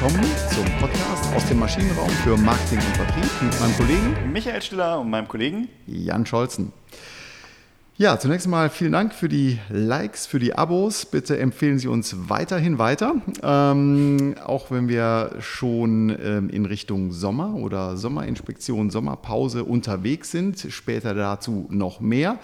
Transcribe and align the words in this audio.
willkommen 0.00 0.24
zum 0.54 0.64
Podcast 0.78 1.34
aus 1.34 1.48
dem 1.48 1.58
Maschinenraum 1.58 2.08
für 2.08 2.36
Marketing 2.36 2.78
und 2.78 2.96
Vertrieb 2.96 3.42
mit 3.42 3.60
meinem 3.60 3.76
Kollegen 3.76 4.32
Michael 4.32 4.62
Stiller 4.62 5.00
und 5.00 5.10
meinem 5.10 5.26
Kollegen 5.26 5.68
Jan 5.88 6.24
Scholzen. 6.24 6.72
Ja, 7.96 8.16
zunächst 8.16 8.46
mal 8.46 8.70
vielen 8.70 8.92
Dank 8.92 9.12
für 9.12 9.28
die 9.28 9.58
Likes, 9.70 10.24
für 10.24 10.38
die 10.38 10.54
Abos. 10.54 11.04
Bitte 11.04 11.36
empfehlen 11.40 11.80
Sie 11.80 11.88
uns 11.88 12.14
weiterhin 12.28 12.78
weiter, 12.78 13.16
ähm, 13.42 14.36
auch 14.44 14.70
wenn 14.70 14.88
wir 14.88 15.32
schon 15.40 16.16
ähm, 16.22 16.48
in 16.48 16.64
Richtung 16.64 17.10
Sommer 17.10 17.56
oder 17.56 17.96
Sommerinspektion, 17.96 18.90
Sommerpause 18.90 19.64
unterwegs 19.64 20.30
sind. 20.30 20.64
Später 20.68 21.12
dazu 21.14 21.66
noch 21.70 21.98
mehr. 21.98 22.38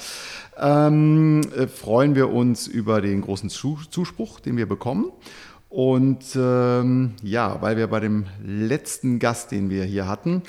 Ähm, 0.58 1.42
äh, 1.56 1.68
freuen 1.68 2.16
wir 2.16 2.30
uns 2.30 2.66
über 2.66 3.00
den 3.00 3.20
großen 3.20 3.48
Zuspruch, 3.48 4.40
den 4.40 4.56
wir 4.56 4.66
bekommen. 4.66 5.12
Und 5.74 6.36
ähm, 6.36 7.14
ja, 7.24 7.60
weil 7.60 7.76
wir 7.76 7.88
bei 7.88 7.98
dem 7.98 8.26
letzten 8.40 9.18
Gast, 9.18 9.50
den 9.50 9.70
wir 9.70 9.82
hier 9.82 10.06
hatten, 10.06 10.44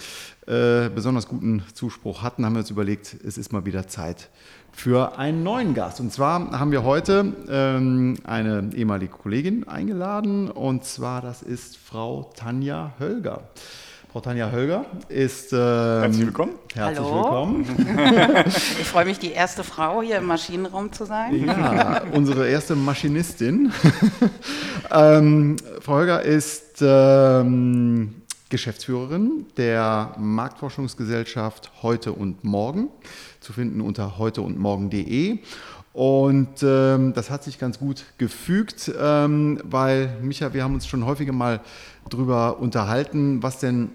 äh, 0.45 0.87
besonders 0.89 1.27
guten 1.27 1.63
Zuspruch 1.73 2.21
hatten, 2.21 2.45
haben 2.45 2.53
wir 2.53 2.59
uns 2.59 2.69
überlegt, 2.69 3.17
es 3.25 3.39
ist 3.39 3.51
mal 3.51 3.65
wieder 3.65 3.87
Zeit 3.87 4.29
für 4.71 5.17
einen 5.17 5.41
neuen 5.41 5.73
Gast. 5.73 5.99
Und 5.99 6.13
zwar 6.13 6.51
haben 6.59 6.71
wir 6.71 6.83
heute 6.83 7.33
ähm, 7.49 8.17
eine 8.23 8.69
ehemalige 8.75 9.13
Kollegin 9.13 9.67
eingeladen, 9.67 10.51
und 10.51 10.83
zwar 10.83 11.23
das 11.23 11.41
ist 11.41 11.75
Frau 11.75 12.31
Tanja 12.35 12.93
Hölger. 12.99 13.49
Frau 14.15 14.21
Tanja 14.21 14.49
Hölger 14.49 14.85
ist. 15.09 15.51
Ähm, 15.51 15.59
herzlich 15.59 16.27
willkommen. 16.27 16.53
Herzlich 16.73 16.99
Hallo. 17.05 17.15
willkommen. 17.15 18.45
ich 18.45 18.87
freue 18.87 19.03
mich, 19.03 19.19
die 19.19 19.33
erste 19.33 19.65
Frau 19.65 20.01
hier 20.01 20.19
im 20.19 20.25
Maschinenraum 20.25 20.93
zu 20.93 21.03
sein. 21.03 21.45
Ja, 21.45 22.01
unsere 22.13 22.47
erste 22.47 22.77
Maschinistin. 22.77 23.73
ähm, 24.89 25.57
Frau 25.81 25.95
Hölger 25.95 26.21
ist 26.21 26.77
ähm, 26.79 28.21
Geschäftsführerin 28.47 29.47
der 29.57 30.15
Marktforschungsgesellschaft 30.17 31.83
Heute 31.83 32.13
und 32.13 32.45
Morgen, 32.45 32.87
zu 33.41 33.51
finden 33.51 33.81
unter 33.81 34.17
heuteundmorgen.de. 34.17 35.39
Und 35.91 36.63
ähm, 36.63 37.13
das 37.13 37.29
hat 37.29 37.43
sich 37.43 37.59
ganz 37.59 37.79
gut 37.79 38.05
gefügt, 38.17 38.89
ähm, 38.97 39.59
weil, 39.65 40.17
Micha, 40.21 40.53
wir 40.53 40.63
haben 40.63 40.73
uns 40.73 40.87
schon 40.87 41.05
häufiger 41.05 41.33
mal 41.33 41.59
darüber 42.09 42.59
unterhalten, 42.59 43.43
was 43.43 43.59
denn 43.59 43.89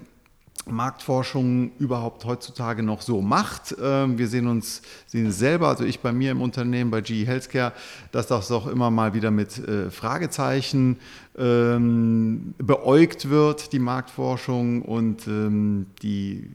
Marktforschung 0.66 1.72
überhaupt 1.78 2.24
heutzutage 2.24 2.82
noch 2.82 3.00
so 3.00 3.20
macht. 3.20 3.74
Ähm, 3.82 4.18
wir 4.18 4.28
sehen 4.28 4.46
uns 4.46 4.82
sehen 5.06 5.30
selber, 5.32 5.68
also 5.68 5.84
ich 5.84 6.00
bei 6.00 6.12
mir 6.12 6.30
im 6.30 6.42
Unternehmen, 6.42 6.90
bei 6.90 7.00
GE 7.00 7.26
Healthcare, 7.26 7.72
dass 8.12 8.26
das 8.26 8.50
auch 8.52 8.66
immer 8.66 8.90
mal 8.90 9.14
wieder 9.14 9.30
mit 9.30 9.58
äh, 9.58 9.90
Fragezeichen 9.90 10.98
ähm, 11.38 12.54
beäugt 12.58 13.30
wird, 13.30 13.72
die 13.72 13.78
Marktforschung 13.78 14.82
und 14.82 15.26
ähm, 15.26 15.86
die 16.02 16.48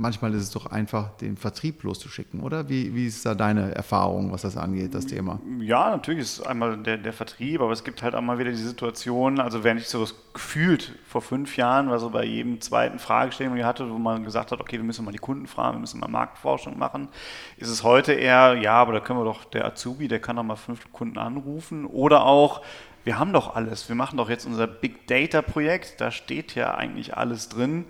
manchmal 0.00 0.34
ist 0.34 0.42
es 0.42 0.50
doch 0.50 0.66
einfach, 0.66 1.10
den 1.18 1.36
Vertrieb 1.36 1.82
loszuschicken, 1.82 2.40
oder? 2.40 2.68
Wie, 2.68 2.94
wie 2.94 3.06
ist 3.06 3.24
da 3.26 3.34
deine 3.34 3.74
Erfahrung, 3.74 4.32
was 4.32 4.42
das 4.42 4.56
angeht, 4.56 4.94
das 4.94 5.06
Thema? 5.06 5.40
Ja, 5.60 5.90
natürlich 5.90 6.20
ist 6.20 6.46
einmal 6.46 6.78
der, 6.78 6.96
der 6.96 7.12
Vertrieb, 7.12 7.60
aber 7.60 7.72
es 7.72 7.84
gibt 7.84 8.02
halt 8.02 8.14
auch 8.14 8.22
mal 8.22 8.38
wieder 8.38 8.50
die 8.50 8.56
Situation, 8.56 9.38
also 9.38 9.62
wenn 9.62 9.76
ich 9.76 9.88
so 9.88 10.06
gefühlt 10.32 10.94
vor 11.06 11.20
fünf 11.20 11.56
Jahren, 11.56 11.88
also 11.88 12.10
bei 12.10 12.24
jedem 12.24 12.60
zweiten 12.60 12.89
Fragestellung, 12.98 13.56
die 13.56 13.64
hatte, 13.64 13.90
wo 13.90 13.98
man 13.98 14.24
gesagt 14.24 14.52
hat, 14.52 14.60
okay, 14.60 14.76
wir 14.76 14.84
müssen 14.84 15.04
mal 15.04 15.12
die 15.12 15.18
Kunden 15.18 15.46
fragen, 15.46 15.76
wir 15.76 15.80
müssen 15.80 16.00
mal 16.00 16.08
Marktforschung 16.08 16.78
machen, 16.78 17.08
ist 17.56 17.68
es 17.68 17.82
heute 17.82 18.12
eher, 18.12 18.54
ja, 18.54 18.74
aber 18.74 18.92
da 18.92 19.00
können 19.00 19.18
wir 19.18 19.24
doch, 19.24 19.44
der 19.44 19.64
Azubi, 19.64 20.08
der 20.08 20.20
kann 20.20 20.36
doch 20.36 20.42
mal 20.42 20.56
fünf 20.56 20.92
Kunden 20.92 21.18
anrufen 21.18 21.86
oder 21.86 22.24
auch, 22.24 22.62
wir 23.04 23.18
haben 23.18 23.32
doch 23.32 23.54
alles, 23.54 23.88
wir 23.88 23.96
machen 23.96 24.16
doch 24.16 24.28
jetzt 24.28 24.46
unser 24.46 24.66
Big 24.66 25.06
Data 25.06 25.42
Projekt, 25.42 26.00
da 26.00 26.10
steht 26.10 26.54
ja 26.54 26.74
eigentlich 26.74 27.16
alles 27.16 27.48
drin, 27.48 27.86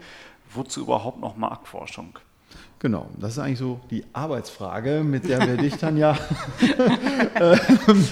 wozu 0.52 0.82
überhaupt 0.82 1.20
noch 1.20 1.36
Marktforschung? 1.36 2.18
Genau, 2.78 3.10
das 3.18 3.32
ist 3.32 3.38
eigentlich 3.38 3.58
so 3.58 3.80
die 3.90 4.04
Arbeitsfrage, 4.14 5.02
mit 5.04 5.28
der 5.28 5.46
wir 5.46 5.56
dich 5.58 5.76
dann 5.76 5.98
ja 5.98 6.16
ähm, 7.38 8.08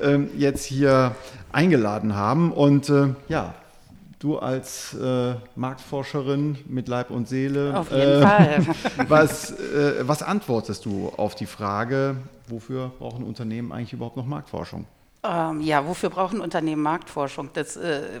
ähm, 0.00 0.30
jetzt 0.36 0.64
hier 0.64 1.16
eingeladen 1.50 2.14
haben. 2.14 2.52
Und 2.52 2.88
äh, 2.88 3.08
ja, 3.28 3.54
du 4.22 4.38
als 4.38 4.94
äh, 4.94 5.34
Marktforscherin 5.56 6.58
mit 6.66 6.88
Leib 6.88 7.10
und 7.10 7.28
Seele. 7.28 7.76
Auf 7.76 7.90
jeden 7.90 8.22
äh, 8.22 8.26
Fall. 8.26 8.66
Was, 9.08 9.50
äh, 9.50 10.06
was 10.06 10.22
antwortest 10.22 10.84
du 10.84 11.12
auf 11.16 11.34
die 11.34 11.46
Frage, 11.46 12.16
wofür 12.48 12.92
brauchen 12.98 13.24
Unternehmen 13.24 13.72
eigentlich 13.72 13.92
überhaupt 13.92 14.16
noch 14.16 14.26
Marktforschung? 14.26 14.86
Ähm, 15.24 15.60
ja, 15.60 15.86
wofür 15.86 16.10
brauchen 16.10 16.40
Unternehmen 16.40 16.82
Marktforschung? 16.82 17.50
Das 17.52 17.76
äh, 17.76 18.20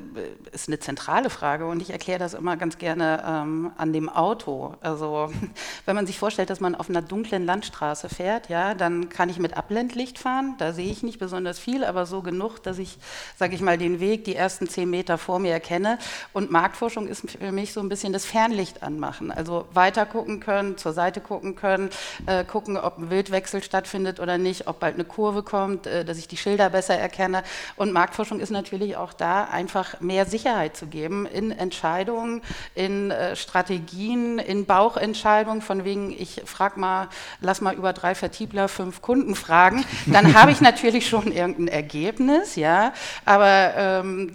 ist 0.52 0.68
eine 0.68 0.78
zentrale 0.78 1.30
Frage 1.30 1.66
und 1.66 1.82
ich 1.82 1.90
erkläre 1.90 2.20
das 2.20 2.32
immer 2.32 2.56
ganz 2.56 2.78
gerne 2.78 3.24
ähm, 3.26 3.72
an 3.76 3.92
dem 3.92 4.08
Auto. 4.08 4.76
Also 4.80 5.28
wenn 5.84 5.96
man 5.96 6.06
sich 6.06 6.20
vorstellt, 6.20 6.48
dass 6.48 6.60
man 6.60 6.76
auf 6.76 6.88
einer 6.88 7.02
dunklen 7.02 7.44
Landstraße 7.44 8.08
fährt, 8.08 8.48
ja, 8.50 8.74
dann 8.74 9.08
kann 9.08 9.28
ich 9.28 9.40
mit 9.40 9.56
Abblendlicht 9.56 10.16
fahren. 10.16 10.54
Da 10.58 10.72
sehe 10.72 10.92
ich 10.92 11.02
nicht 11.02 11.18
besonders 11.18 11.58
viel, 11.58 11.82
aber 11.82 12.06
so 12.06 12.22
genug, 12.22 12.62
dass 12.62 12.78
ich, 12.78 12.98
sage 13.36 13.56
ich 13.56 13.62
mal, 13.62 13.78
den 13.78 13.98
Weg 13.98 14.22
die 14.22 14.36
ersten 14.36 14.68
zehn 14.68 14.88
Meter 14.88 15.18
vor 15.18 15.40
mir 15.40 15.50
erkenne. 15.50 15.98
Und 16.32 16.52
Marktforschung 16.52 17.08
ist 17.08 17.32
für 17.32 17.50
mich 17.50 17.72
so 17.72 17.80
ein 17.80 17.88
bisschen 17.88 18.12
das 18.12 18.26
Fernlicht 18.26 18.84
anmachen. 18.84 19.32
Also 19.32 19.66
weiter 19.72 20.06
gucken 20.06 20.38
können, 20.38 20.78
zur 20.78 20.92
Seite 20.92 21.20
gucken 21.20 21.56
können, 21.56 21.90
äh, 22.26 22.44
gucken, 22.44 22.76
ob 22.76 22.98
ein 22.98 23.10
Wildwechsel 23.10 23.60
stattfindet 23.60 24.20
oder 24.20 24.38
nicht, 24.38 24.68
ob 24.68 24.78
bald 24.78 24.94
eine 24.94 25.04
Kurve 25.04 25.42
kommt, 25.42 25.88
äh, 25.88 26.04
dass 26.04 26.16
ich 26.16 26.28
die 26.28 26.36
Schilder 26.36 26.70
besser 26.70 26.91
besser 26.92 27.00
erkenne. 27.00 27.42
Und 27.76 27.92
Marktforschung 27.92 28.40
ist 28.40 28.50
natürlich 28.50 28.96
auch 28.96 29.12
da, 29.12 29.44
einfach 29.44 30.00
mehr 30.00 30.26
Sicherheit 30.26 30.76
zu 30.76 30.86
geben 30.86 31.26
in 31.26 31.50
Entscheidungen, 31.50 32.42
in 32.74 33.10
äh, 33.10 33.36
Strategien, 33.36 34.38
in 34.38 34.66
Bauchentscheidungen, 34.66 35.62
von 35.62 35.84
wegen, 35.84 36.12
ich 36.12 36.42
frage 36.44 36.78
mal, 36.78 37.08
lass 37.40 37.60
mal 37.60 37.74
über 37.74 37.92
drei 37.92 38.14
Vertriebler 38.14 38.68
fünf 38.68 39.02
Kunden 39.02 39.34
fragen, 39.34 39.84
dann 40.06 40.34
habe 40.34 40.50
ich 40.50 40.60
natürlich 40.60 41.08
schon 41.08 41.32
irgendein 41.32 41.68
Ergebnis, 41.68 42.56
ja, 42.56 42.92
aber 43.24 43.72
ähm, 43.76 44.32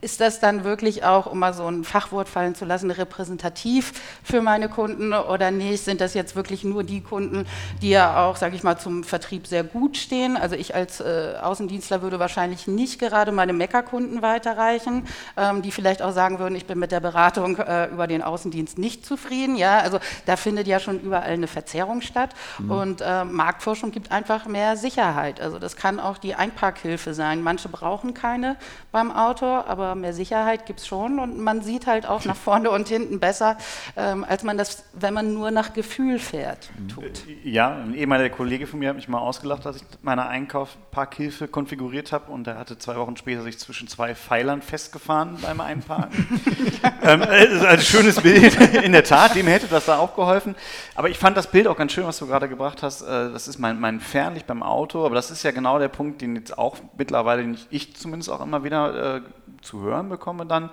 ist 0.00 0.20
das 0.20 0.40
dann 0.40 0.64
wirklich 0.64 1.04
auch, 1.04 1.26
um 1.26 1.38
mal 1.38 1.52
so 1.54 1.66
ein 1.66 1.84
Fachwort 1.84 2.28
fallen 2.28 2.54
zu 2.54 2.64
lassen, 2.64 2.90
repräsentativ 2.90 3.92
für 4.22 4.40
meine 4.40 4.68
Kunden 4.68 5.12
oder 5.12 5.50
nicht? 5.50 5.84
Sind 5.84 6.00
das 6.00 6.14
jetzt 6.14 6.36
wirklich 6.36 6.64
nur 6.64 6.84
die 6.84 7.00
Kunden, 7.00 7.46
die 7.82 7.90
ja 7.90 8.24
auch, 8.24 8.36
sage 8.36 8.56
ich 8.56 8.62
mal, 8.62 8.78
zum 8.78 9.04
Vertrieb 9.04 9.46
sehr 9.46 9.64
gut 9.64 9.96
stehen? 9.96 10.36
Also 10.36 10.56
ich 10.56 10.74
als 10.74 11.00
äh, 11.00 11.34
Außendienstler 11.84 12.02
würde 12.02 12.18
wahrscheinlich 12.18 12.66
nicht 12.66 12.98
gerade 12.98 13.30
meine 13.32 13.52
Meckerkunden 13.52 14.22
weiterreichen, 14.22 15.06
ähm, 15.36 15.60
die 15.62 15.70
vielleicht 15.70 16.00
auch 16.00 16.12
sagen 16.12 16.38
würden, 16.38 16.56
ich 16.56 16.66
bin 16.66 16.78
mit 16.78 16.92
der 16.92 17.00
Beratung 17.00 17.58
äh, 17.58 17.86
über 17.86 18.06
den 18.06 18.22
Außendienst 18.22 18.78
nicht 18.78 19.04
zufrieden. 19.04 19.56
Ja, 19.56 19.78
also 19.80 19.98
da 20.24 20.36
findet 20.36 20.66
ja 20.66 20.80
schon 20.80 21.00
überall 21.00 21.32
eine 21.32 21.46
Verzerrung 21.46 22.00
statt 22.00 22.30
mhm. 22.58 22.70
und 22.70 23.00
äh, 23.00 23.24
Marktforschung 23.24 23.90
gibt 23.90 24.10
einfach 24.10 24.46
mehr 24.46 24.76
Sicherheit. 24.76 25.40
Also 25.40 25.58
das 25.58 25.76
kann 25.76 26.00
auch 26.00 26.16
die 26.18 26.34
Einparkhilfe 26.34 27.12
sein. 27.12 27.42
Manche 27.42 27.68
brauchen 27.68 28.14
keine 28.14 28.56
beim 28.90 29.10
Auto, 29.10 29.46
aber 29.46 29.94
mehr 29.94 30.14
Sicherheit 30.14 30.66
gibt 30.66 30.80
es 30.80 30.86
schon 30.86 31.18
und 31.18 31.38
man 31.38 31.60
sieht 31.62 31.86
halt 31.86 32.06
auch 32.06 32.24
nach 32.24 32.36
vorne 32.36 32.70
und 32.70 32.88
hinten 32.88 33.20
besser, 33.20 33.58
ähm, 33.96 34.24
als 34.26 34.42
man 34.42 34.56
das, 34.56 34.84
wenn 34.94 35.12
man 35.12 35.34
nur 35.34 35.50
nach 35.50 35.74
Gefühl 35.74 36.18
fährt, 36.18 36.70
tut. 36.88 37.24
Ja, 37.42 37.74
ein 37.74 37.94
ehemaliger 37.94 38.30
Kollege 38.34 38.66
von 38.66 38.78
mir 38.78 38.88
hat 38.88 38.96
mich 38.96 39.08
mal 39.08 39.18
ausgelacht, 39.18 39.66
dass 39.66 39.76
ich 39.76 39.82
meine 40.02 40.26
Einkaufparkhilfe 40.26 41.48
konfiguriert 41.48 41.73
habe 41.76 42.30
und 42.30 42.46
er 42.46 42.58
hatte 42.58 42.78
zwei 42.78 42.96
Wochen 42.96 43.16
später 43.16 43.42
sich 43.42 43.58
zwischen 43.58 43.88
zwei 43.88 44.14
Pfeilern 44.14 44.62
festgefahren 44.62 45.38
beim 45.42 45.60
Einparken. 45.60 46.40
ähm, 47.02 47.22
ist 47.22 47.64
ein 47.64 47.80
schönes 47.80 48.20
Bild, 48.20 48.54
in 48.82 48.92
der 48.92 49.04
Tat, 49.04 49.34
dem 49.34 49.46
hätte 49.46 49.66
das 49.66 49.86
da 49.86 49.98
auch 49.98 50.14
geholfen. 50.14 50.54
Aber 50.94 51.08
ich 51.08 51.18
fand 51.18 51.36
das 51.36 51.46
Bild 51.50 51.66
auch 51.66 51.76
ganz 51.76 51.92
schön, 51.92 52.06
was 52.06 52.18
du 52.18 52.26
gerade 52.26 52.48
gebracht 52.48 52.82
hast. 52.82 53.02
Äh, 53.02 53.32
das 53.32 53.48
ist 53.48 53.58
mein, 53.58 53.80
mein 53.80 54.00
Fernlicht 54.00 54.46
beim 54.46 54.62
Auto, 54.62 55.04
aber 55.04 55.14
das 55.14 55.30
ist 55.30 55.42
ja 55.42 55.50
genau 55.50 55.78
der 55.78 55.88
Punkt, 55.88 56.20
den 56.22 56.36
jetzt 56.36 56.56
auch 56.56 56.76
mittlerweile, 56.96 57.56
ich 57.70 57.96
zumindest 57.96 58.30
auch 58.30 58.40
immer 58.40 58.64
wieder 58.64 59.16
äh, 59.16 59.20
zu 59.62 59.80
hören 59.80 60.08
bekomme 60.08 60.46
dann. 60.46 60.70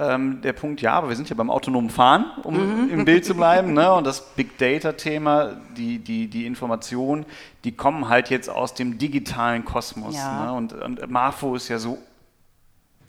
Ähm, 0.00 0.40
der 0.40 0.54
Punkt, 0.54 0.80
ja, 0.80 0.94
aber 0.94 1.10
wir 1.10 1.16
sind 1.16 1.28
ja 1.28 1.36
beim 1.36 1.50
autonomen 1.50 1.90
Fahren, 1.90 2.24
um 2.42 2.54
mhm. 2.54 2.90
im 2.90 3.04
Bild 3.04 3.26
zu 3.26 3.34
bleiben. 3.34 3.74
Ne? 3.74 3.92
Und 3.92 4.06
das 4.06 4.34
Big 4.34 4.56
Data-Thema, 4.56 5.56
die, 5.76 5.98
die, 5.98 6.26
die 6.26 6.46
Informationen, 6.46 7.26
die 7.64 7.72
kommen 7.72 8.08
halt 8.08 8.30
jetzt 8.30 8.48
aus 8.48 8.72
dem 8.72 8.96
digitalen 8.96 9.64
Kosmos. 9.66 10.16
Ja. 10.16 10.46
Ne? 10.46 10.52
Und, 10.54 10.72
und 10.72 11.10
Marfo 11.10 11.54
ist 11.54 11.68
ja 11.68 11.78
so 11.78 11.98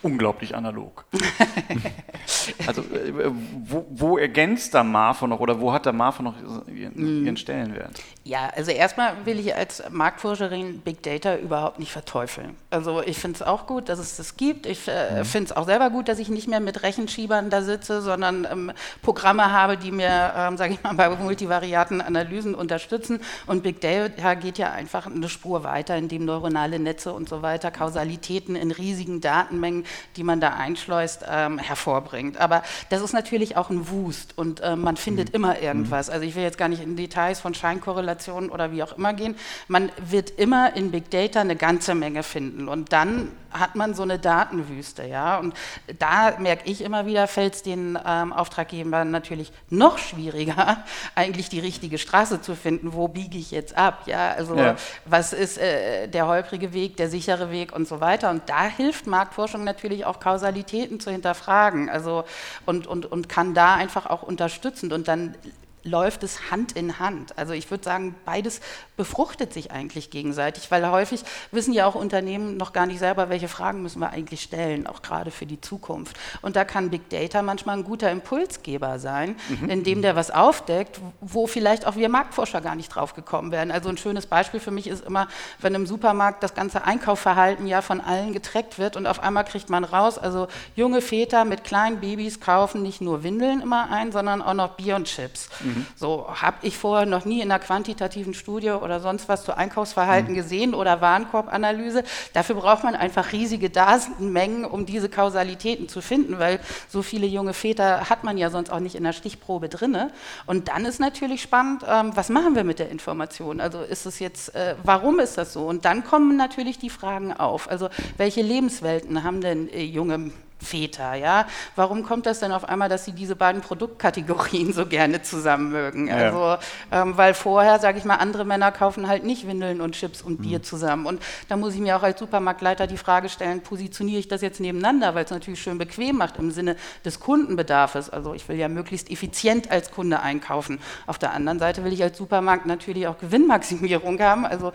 unglaublich 0.02 0.56
analog. 0.56 1.06
also 2.68 2.82
äh, 2.82 3.32
wo, 3.64 3.86
wo, 3.90 4.18
ergänzt 4.18 4.74
da 4.74 4.84
Marfo 4.84 5.28
noch 5.28 5.40
oder 5.40 5.60
wo 5.60 5.72
hat 5.72 5.86
der 5.86 5.94
Marfo 5.94 6.24
noch 6.24 6.36
ihren, 6.68 7.26
ihren 7.26 7.38
Stellenwert? 7.38 8.02
Ja, 8.24 8.52
also 8.56 8.72
erstmal 8.72 9.26
will 9.26 9.40
ich 9.40 9.56
als 9.56 9.84
Marktforscherin 9.90 10.80
Big 10.82 11.02
Data 11.04 11.36
überhaupt 11.38 11.80
nicht 11.80 11.92
verteufeln. 11.92 12.56
Also 12.70 13.02
ich 13.02 13.18
finde 13.18 13.38
es 13.38 13.42
auch 13.42 13.66
gut, 13.68 13.90
dass 13.90 14.00
es 14.00 14.18
das 14.18 14.38
gibt. 14.38 14.66
Ich 14.66 14.88
äh, 14.88 15.20
mhm. 15.20 15.26
finde 15.26 15.52
es 15.52 15.58
auch 15.58 15.66
selber 15.66 15.90
gut, 15.90 16.08
dass 16.08 16.20
ich 16.20 16.30
nicht 16.30 16.48
mehr 16.48 16.60
mit 16.60 16.84
Rechenschiebern 16.84 17.50
da 17.50 17.62
sitze, 17.62 18.02
sondern 18.02 18.48
ähm, 18.52 18.72
Programme 19.02 19.52
habe, 19.52 19.78
die 19.78 19.92
mir, 19.92 20.34
ähm, 20.36 20.58
sage 20.58 20.74
ich 20.74 20.84
mal, 20.84 20.94
bei 20.94 21.10
multivariaten 21.10 22.02
Analysen 22.02 22.54
unterstützen. 22.56 23.22
Und 23.48 23.64
Big 23.64 23.82
Data 23.82 24.36
geht 24.36 24.58
ja 24.58 24.72
einfach 24.72 25.08
eine 25.08 25.30
Spur 25.30 25.64
weiter, 25.64 25.98
indem 25.98 26.26
neuronale 26.26 26.80
Netze 26.80 27.14
und 27.14 27.28
so 27.28 27.42
weiter, 27.42 27.72
Kausalitäten 27.72 28.56
in 28.56 28.72
riesigen 28.72 29.22
Datenmengen 29.22 29.86
die 30.16 30.24
man 30.24 30.40
da 30.40 30.50
einschleust, 30.50 31.26
ähm, 31.30 31.58
hervorbringt. 31.58 32.38
Aber 32.38 32.64
das 32.90 33.02
ist 33.02 33.14
natürlich 33.14 33.58
auch 33.58 33.70
ein 33.70 33.90
Wust 33.90 34.38
und 34.38 34.60
äh, 34.60 34.76
man 34.76 34.98
findet 34.98 35.30
mhm. 35.30 35.36
immer 35.36 35.60
irgendwas. 35.62 36.10
Also 36.10 36.26
ich 36.26 36.36
will 36.36 36.44
jetzt 36.44 36.58
gar 36.58 36.68
nicht 36.68 36.82
in 36.82 36.96
Details 36.96 37.40
von 37.40 37.54
Scheinkorrelationen 37.54 38.50
oder 38.50 38.72
wie 38.72 38.84
auch 38.84 38.98
immer 38.98 39.14
gehen. 39.14 39.36
Man 39.68 39.92
wird 39.98 40.32
immer 40.32 40.76
in 40.76 40.92
Big 40.92 41.10
Data 41.10 41.42
eine 41.42 41.56
ganze 41.56 41.96
Menge 41.96 42.24
finden 42.24 42.68
und 42.68 42.94
dann 42.94 43.32
hat 43.52 43.76
man 43.76 43.94
so 43.94 44.04
eine 44.04 44.20
Datenwüste, 44.20 45.06
ja. 45.06 45.38
Und 45.38 45.56
da 46.00 46.38
merke 46.40 46.70
ich 46.70 46.82
immer 46.82 47.06
wieder, 47.06 47.28
fällt 47.28 47.56
es 47.56 47.64
den 47.64 47.98
ähm, 48.06 48.34
Auftraggebern 48.34 49.12
natürlich 49.12 49.52
noch 49.70 49.98
schwieriger, 49.98 50.84
eigentlich 51.16 51.50
die 51.50 51.60
richtige 51.60 51.98
Straße 51.98 52.42
zu 52.42 52.56
finden. 52.56 52.94
Wo 52.94 53.08
biege 53.08 53.38
ich 53.38 53.52
jetzt 53.52 53.78
ab? 53.78 54.04
Ja, 54.06 54.32
also 54.32 54.56
ja. 54.56 54.76
was 55.06 55.34
ist 55.34 55.58
äh, 55.58 56.08
der 56.08 56.28
holprige 56.28 56.74
Weg, 56.74 56.98
der 56.98 57.10
sichere 57.10 57.52
Weg 57.52 57.74
und 57.74 57.88
so 57.88 58.00
weiter. 58.02 58.30
Und 58.30 58.44
da 58.48 58.64
hilft 58.66 59.08
Marktforschung 59.08 59.64
natürlich 59.64 60.06
auch 60.06 60.20
Kausalitäten 60.20 61.00
zu 61.00 61.12
hinterfragen. 61.12 61.90
Also 61.90 62.26
und, 62.66 62.88
und, 62.88 63.06
und 63.06 63.30
kann 63.30 63.54
da 63.54 63.76
einfach 63.76 64.06
auch 64.06 64.24
unterstützend 64.24 64.94
und 64.94 65.08
dann 65.08 65.36
läuft 65.84 66.24
es 66.24 66.52
Hand 66.52 66.74
in 66.74 67.00
Hand. 67.00 67.38
Also 67.38 67.54
ich 67.54 67.70
würde 67.72 67.84
sagen, 67.84 68.16
beides 68.26 68.62
befruchtet 69.02 69.52
sich 69.52 69.72
eigentlich 69.72 70.12
gegenseitig, 70.12 70.70
weil 70.70 70.88
häufig 70.92 71.24
wissen 71.50 71.74
ja 71.74 71.88
auch 71.88 71.96
Unternehmen 71.96 72.56
noch 72.56 72.72
gar 72.72 72.86
nicht 72.86 73.00
selber, 73.00 73.32
welche 73.32 73.48
Fragen 73.48 73.82
müssen 73.82 74.00
wir 74.00 74.12
eigentlich 74.12 74.44
stellen, 74.44 74.86
auch 74.86 75.02
gerade 75.02 75.32
für 75.32 75.48
die 75.48 75.60
Zukunft. 75.60 76.16
Und 76.44 76.56
da 76.56 76.66
kann 76.66 76.92
Big 76.92 77.10
Data 77.10 77.42
manchmal 77.42 77.78
ein 77.78 77.84
guter 77.84 78.12
Impulsgeber 78.12 79.00
sein, 79.00 79.38
mhm. 79.50 79.72
indem 79.72 80.04
der 80.04 80.16
was 80.16 80.30
aufdeckt, 80.30 81.02
wo 81.20 81.48
vielleicht 81.48 81.88
auch 81.88 81.96
wir 81.96 82.10
Marktforscher 82.10 82.62
gar 82.62 82.76
nicht 82.76 82.90
drauf 82.90 83.16
gekommen 83.16 83.52
wären. 83.52 83.72
Also 83.72 83.90
ein 83.90 83.98
schönes 83.98 84.28
Beispiel 84.28 84.60
für 84.60 84.70
mich 84.70 84.86
ist 84.86 85.04
immer, 85.04 85.28
wenn 85.60 85.74
im 85.74 85.88
Supermarkt 85.88 86.44
das 86.44 86.54
ganze 86.54 86.84
Einkaufsverhalten 86.84 87.66
ja 87.66 87.82
von 87.82 88.02
allen 88.02 88.34
getrackt 88.34 88.78
wird 88.78 88.98
und 88.98 89.08
auf 89.08 89.20
einmal 89.20 89.46
kriegt 89.46 89.72
man 89.72 89.84
raus, 89.84 90.20
also 90.20 90.48
junge 90.76 91.02
Väter 91.02 91.44
mit 91.44 91.64
kleinen 91.64 92.02
Babys 92.02 92.40
kaufen 92.40 92.84
nicht 92.84 93.02
nur 93.02 93.24
Windeln 93.24 93.62
immer 93.62 93.90
ein, 93.90 94.12
sondern 94.12 94.44
auch 94.44 94.54
noch 94.54 94.76
Bier 94.76 94.96
und 94.96 95.06
Chips. 95.06 95.50
Mhm. 95.62 95.88
So 95.96 96.28
habe 96.30 96.58
ich 96.62 96.78
vorher 96.78 97.08
noch 97.08 97.26
nie 97.26 97.42
in 97.42 97.52
einer 97.52 97.60
quantitativen 97.60 98.36
Studie 98.36 98.70
oder 98.70 98.91
sonst 99.00 99.30
was 99.30 99.44
zu 99.44 99.56
Einkaufsverhalten 99.56 100.34
mhm. 100.34 100.36
gesehen 100.36 100.74
oder 100.74 101.02
Warenkorbanalyse. 101.02 102.04
Dafür 102.34 102.56
braucht 102.56 102.84
man 102.84 102.96
einfach 102.96 103.32
riesige 103.32 103.70
Datenmengen, 103.70 104.66
um 104.66 104.86
diese 104.86 105.10
Kausalitäten 105.10 105.88
zu 105.88 106.02
finden, 106.02 106.40
weil 106.40 106.60
so 106.90 107.02
viele 107.02 107.28
junge 107.28 107.54
Väter 107.54 108.10
hat 108.10 108.24
man 108.24 108.38
ja 108.38 108.50
sonst 108.50 108.72
auch 108.72 108.80
nicht 108.80 108.96
in 108.96 109.04
der 109.04 109.14
Stichprobe 109.14 109.70
drin. 109.70 109.98
Und 110.46 110.68
dann 110.68 110.86
ist 110.86 111.00
natürlich 111.00 111.42
spannend, 111.42 111.84
ähm, 111.88 112.12
was 112.16 112.30
machen 112.30 112.56
wir 112.56 112.64
mit 112.64 112.80
der 112.80 112.90
Information? 112.90 113.60
Also 113.60 113.82
ist 113.82 114.06
es 114.06 114.20
jetzt, 114.20 114.56
äh, 114.56 114.76
warum 114.84 115.20
ist 115.20 115.38
das 115.38 115.54
so? 115.54 115.66
Und 115.68 115.86
dann 115.86 116.04
kommen 116.04 116.38
natürlich 116.38 116.80
die 116.80 116.90
Fragen 116.90 117.34
auf. 117.34 117.70
Also 117.70 117.90
welche 118.18 118.42
Lebenswelten 118.42 119.24
haben 119.24 119.42
denn 119.42 119.70
äh, 119.70 119.84
junge 119.84 120.32
Väter, 120.62 121.16
ja. 121.16 121.48
Warum 121.76 122.04
kommt 122.04 122.26
das 122.26 122.40
denn 122.40 122.52
auf 122.52 122.68
einmal, 122.68 122.90
dass 122.90 123.06
sie 123.06 123.12
diese 123.12 123.36
beiden 123.36 123.62
Produktkategorien 123.62 124.74
so 124.74 124.86
gerne 124.86 125.22
zusammen 125.22 125.72
mögen? 125.72 126.08
Ja. 126.08 126.16
Also, 126.16 126.64
ähm, 126.92 127.18
weil 127.18 127.34
vorher, 127.34 127.80
sage 127.80 127.98
ich 127.98 128.06
mal, 128.06 128.16
andere 128.16 128.46
Männer 128.46 128.72
kaufen 128.72 129.08
halt 129.08 129.24
nicht 129.24 129.48
Windeln 129.48 129.82
und 129.82 129.94
Chips 129.94 130.22
und 130.22 130.42
Bier 130.42 130.60
mhm. 130.60 130.64
zusammen. 130.64 131.06
Und 131.06 131.22
da 131.50 131.58
muss 131.58 131.74
ich 131.74 131.80
mir 131.80 131.98
auch 131.98 132.04
als 132.04 132.20
Supermarktleiter 132.20 132.88
die 132.88 132.98
Frage 132.98 133.30
stellen, 133.30 133.62
positioniere 133.62 134.20
ich 134.20 134.28
das 134.28 134.42
jetzt 134.42 134.60
nebeneinander, 134.60 135.16
weil 135.16 135.26
es 135.26 135.32
natürlich 135.32 135.62
schön 135.62 135.78
bequem 135.78 136.18
macht 136.18 136.38
im 136.38 136.52
Sinne 136.52 136.76
des 137.04 137.20
Kundenbedarfes. 137.20 138.10
Also 138.10 138.34
ich 138.34 138.48
will 138.48 138.58
ja 138.58 138.68
möglichst 138.68 139.10
effizient 139.10 139.72
als 139.72 139.92
Kunde 139.92 140.22
einkaufen. 140.22 140.80
Auf 141.08 141.18
der 141.18 141.34
anderen 141.34 141.60
Seite 141.60 141.84
will 141.84 141.94
ich 141.94 142.04
als 142.04 142.18
Supermarkt 142.18 142.66
natürlich 142.66 143.08
auch 143.08 143.18
Gewinnmaximierung 143.18 144.20
haben. 144.20 144.46
Also 144.46 144.72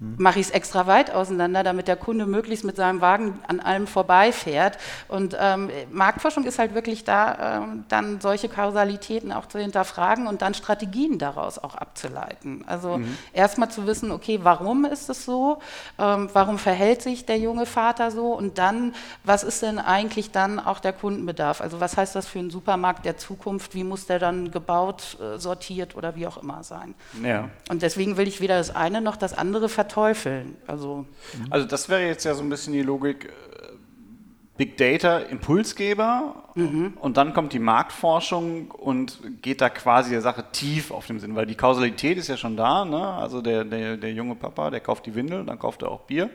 mache 0.00 0.40
ich 0.40 0.46
es 0.46 0.50
extra 0.50 0.86
weit 0.86 1.10
auseinander, 1.10 1.62
damit 1.62 1.86
der 1.86 1.96
Kunde 1.96 2.24
möglichst 2.24 2.64
mit 2.64 2.74
seinem 2.74 3.02
Wagen 3.02 3.38
an 3.46 3.60
allem 3.60 3.86
vorbeifährt. 3.86 4.78
Und 5.08 5.36
ähm, 5.38 5.70
Marktforschung 5.92 6.44
ist 6.44 6.58
halt 6.58 6.74
wirklich 6.74 7.04
da, 7.04 7.58
ähm, 7.58 7.84
dann 7.88 8.18
solche 8.18 8.48
Kausalitäten 8.48 9.30
auch 9.30 9.44
zu 9.44 9.58
hinterfragen 9.58 10.26
und 10.26 10.40
dann 10.40 10.54
Strategien 10.54 11.18
daraus 11.18 11.58
auch 11.58 11.74
abzuleiten. 11.74 12.64
Also 12.66 12.96
mhm. 12.96 13.14
erstmal 13.34 13.70
zu 13.70 13.86
wissen, 13.86 14.10
okay, 14.10 14.40
warum 14.42 14.86
ist 14.86 15.10
es 15.10 15.26
so? 15.26 15.58
Ähm, 15.98 16.30
warum 16.32 16.56
verhält 16.56 17.02
sich 17.02 17.26
der 17.26 17.36
junge 17.36 17.66
Vater 17.66 18.10
so? 18.10 18.32
Und 18.32 18.56
dann, 18.56 18.94
was 19.24 19.42
ist 19.42 19.60
denn 19.60 19.78
eigentlich 19.78 20.30
dann 20.30 20.58
auch 20.58 20.80
der 20.80 20.94
Kundenbedarf? 20.94 21.60
Also 21.60 21.78
was 21.78 21.98
heißt 21.98 22.16
das 22.16 22.26
für 22.26 22.38
einen 22.38 22.50
Supermarkt 22.50 23.04
der 23.04 23.18
Zukunft? 23.18 23.74
Wie 23.74 23.84
muss 23.84 24.06
der 24.06 24.18
dann 24.18 24.50
gebaut, 24.50 25.18
äh, 25.20 25.38
sortiert 25.38 25.94
oder 25.94 26.16
wie 26.16 26.26
auch 26.26 26.38
immer 26.38 26.62
sein? 26.62 26.94
Ja. 27.22 27.50
Und 27.68 27.82
deswegen 27.82 28.16
will 28.16 28.26
ich 28.26 28.40
weder 28.40 28.56
das 28.56 28.74
eine 28.74 29.02
noch 29.02 29.16
das 29.16 29.36
andere 29.36 29.68
vertreten 29.68 29.89
verteufeln. 29.90 30.56
Also, 30.66 31.04
also 31.50 31.66
das 31.66 31.88
wäre 31.88 32.06
jetzt 32.06 32.24
ja 32.24 32.34
so 32.34 32.42
ein 32.42 32.48
bisschen 32.48 32.72
die 32.72 32.82
Logik, 32.82 33.26
äh, 33.26 33.28
Big 34.60 34.76
Data 34.76 35.20
Impulsgeber 35.20 36.34
mhm. 36.54 36.92
und 37.00 37.16
dann 37.16 37.32
kommt 37.32 37.54
die 37.54 37.58
Marktforschung 37.58 38.70
und 38.70 39.18
geht 39.40 39.62
da 39.62 39.70
quasi 39.70 40.10
der 40.10 40.20
Sache 40.20 40.44
tief 40.52 40.90
auf 40.90 41.06
den 41.06 41.18
Sinn, 41.18 41.34
weil 41.34 41.46
die 41.46 41.54
Kausalität 41.54 42.18
ist 42.18 42.28
ja 42.28 42.36
schon 42.36 42.58
da. 42.58 42.84
Ne? 42.84 43.02
Also 43.02 43.40
der, 43.40 43.64
der, 43.64 43.96
der 43.96 44.12
junge 44.12 44.34
Papa, 44.34 44.68
der 44.68 44.80
kauft 44.80 45.06
die 45.06 45.14
Windel, 45.14 45.46
dann 45.46 45.58
kauft 45.58 45.80
er 45.80 45.90
auch 45.90 46.00
Bier. 46.00 46.28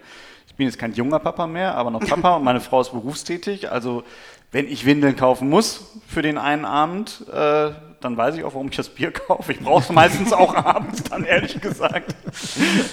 Ich 0.47 0.55
bin 0.55 0.65
jetzt 0.65 0.79
kein 0.79 0.93
junger 0.93 1.19
Papa 1.19 1.45
mehr, 1.45 1.75
aber 1.75 1.91
noch 1.91 1.99
Papa 1.99 2.35
und 2.37 2.43
meine 2.43 2.61
Frau 2.61 2.81
ist 2.81 2.93
berufstätig. 2.93 3.71
Also 3.71 4.03
wenn 4.51 4.67
ich 4.67 4.87
Windeln 4.87 5.15
kaufen 5.15 5.47
muss 5.47 5.93
für 6.07 6.23
den 6.23 6.39
einen 6.39 6.65
Abend, 6.65 7.27
äh, 7.31 7.73
dann 8.01 8.17
weiß 8.17 8.37
ich 8.37 8.43
auch, 8.43 8.55
warum 8.55 8.69
ich 8.69 8.75
das 8.75 8.89
Bier 8.89 9.11
kaufe. 9.11 9.51
Ich 9.51 9.59
brauche 9.59 9.83
es 9.83 9.91
meistens 9.91 10.33
auch 10.33 10.55
abends, 10.65 11.03
dann 11.03 11.25
ehrlich 11.25 11.61
gesagt. 11.61 12.15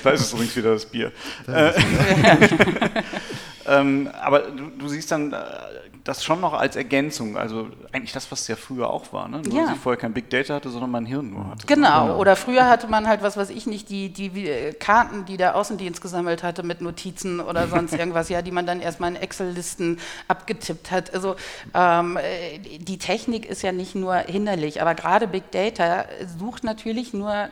Da 0.05 0.11
ist 0.11 0.21
es 0.21 0.33
übrigens 0.35 0.57
wieder 0.57 0.73
das 0.73 0.85
Bier. 0.85 1.11
Das 1.47 1.77
äh, 1.77 1.81
ähm, 3.67 4.11
aber 4.21 4.41
du, 4.41 4.67
du, 4.79 4.89
siehst 4.89 5.11
dann 5.11 5.33
äh, 5.33 5.37
das 6.05 6.25
schon 6.25 6.41
noch 6.41 6.53
als 6.53 6.77
Ergänzung, 6.77 7.37
also 7.37 7.69
eigentlich 7.93 8.13
das, 8.13 8.31
was 8.33 8.43
es 8.43 8.49
ja 8.49 8.57
früher 8.57 8.91
auch 8.91 9.13
war, 9.13 9.29
ne? 9.29 9.41
Nur, 9.43 9.55
ja. 9.55 9.63
dass 9.67 9.75
ich 9.75 9.81
vorher 9.81 10.01
kein 10.01 10.13
Big 10.13 10.31
Data 10.31 10.55
hatte, 10.55 10.69
sondern 10.71 10.91
mein 10.91 11.07
Hirn 11.07 11.31
nur 11.31 11.47
hatte. 11.49 11.67
Genau. 11.67 12.07
genau, 12.07 12.19
oder 12.19 12.35
früher 12.35 12.69
hatte 12.69 12.89
man 12.89 13.07
halt, 13.07 13.23
was 13.23 13.37
weiß 13.37 13.51
ich 13.51 13.67
nicht, 13.67 13.89
die, 13.89 14.09
die 14.09 14.49
äh, 14.49 14.73
Karten, 14.73 15.25
die 15.25 15.37
der 15.37 15.55
Außendienst 15.57 16.01
gesammelt 16.01 16.43
hatte 16.43 16.63
mit 16.63 16.81
Notizen 16.81 17.41
oder 17.41 17.69
sonst 17.69 17.93
irgendwas, 17.99 18.29
ja, 18.29 18.43
die 18.43 18.51
man 18.51 18.67
dann 18.67 18.81
erstmal 18.81 19.11
in 19.11 19.17
Excel-Listen 19.17 19.99
abgetippt 20.29 20.91
hat. 20.91 21.15
Also 21.15 21.37
ähm, 21.75 22.17
äh, 22.17 22.59
die 22.59 22.99
Technik 22.99 23.47
ist 23.47 23.63
ja 23.63 23.73
nicht 23.73 23.95
nur 23.95 24.17
hinderlich, 24.17 24.83
aber 24.83 24.95
gerade 24.95 25.29
Big 25.29 25.51
Data 25.53 26.07
sucht 26.39 26.65
natürlich 26.65 27.15
nur, 27.15 27.49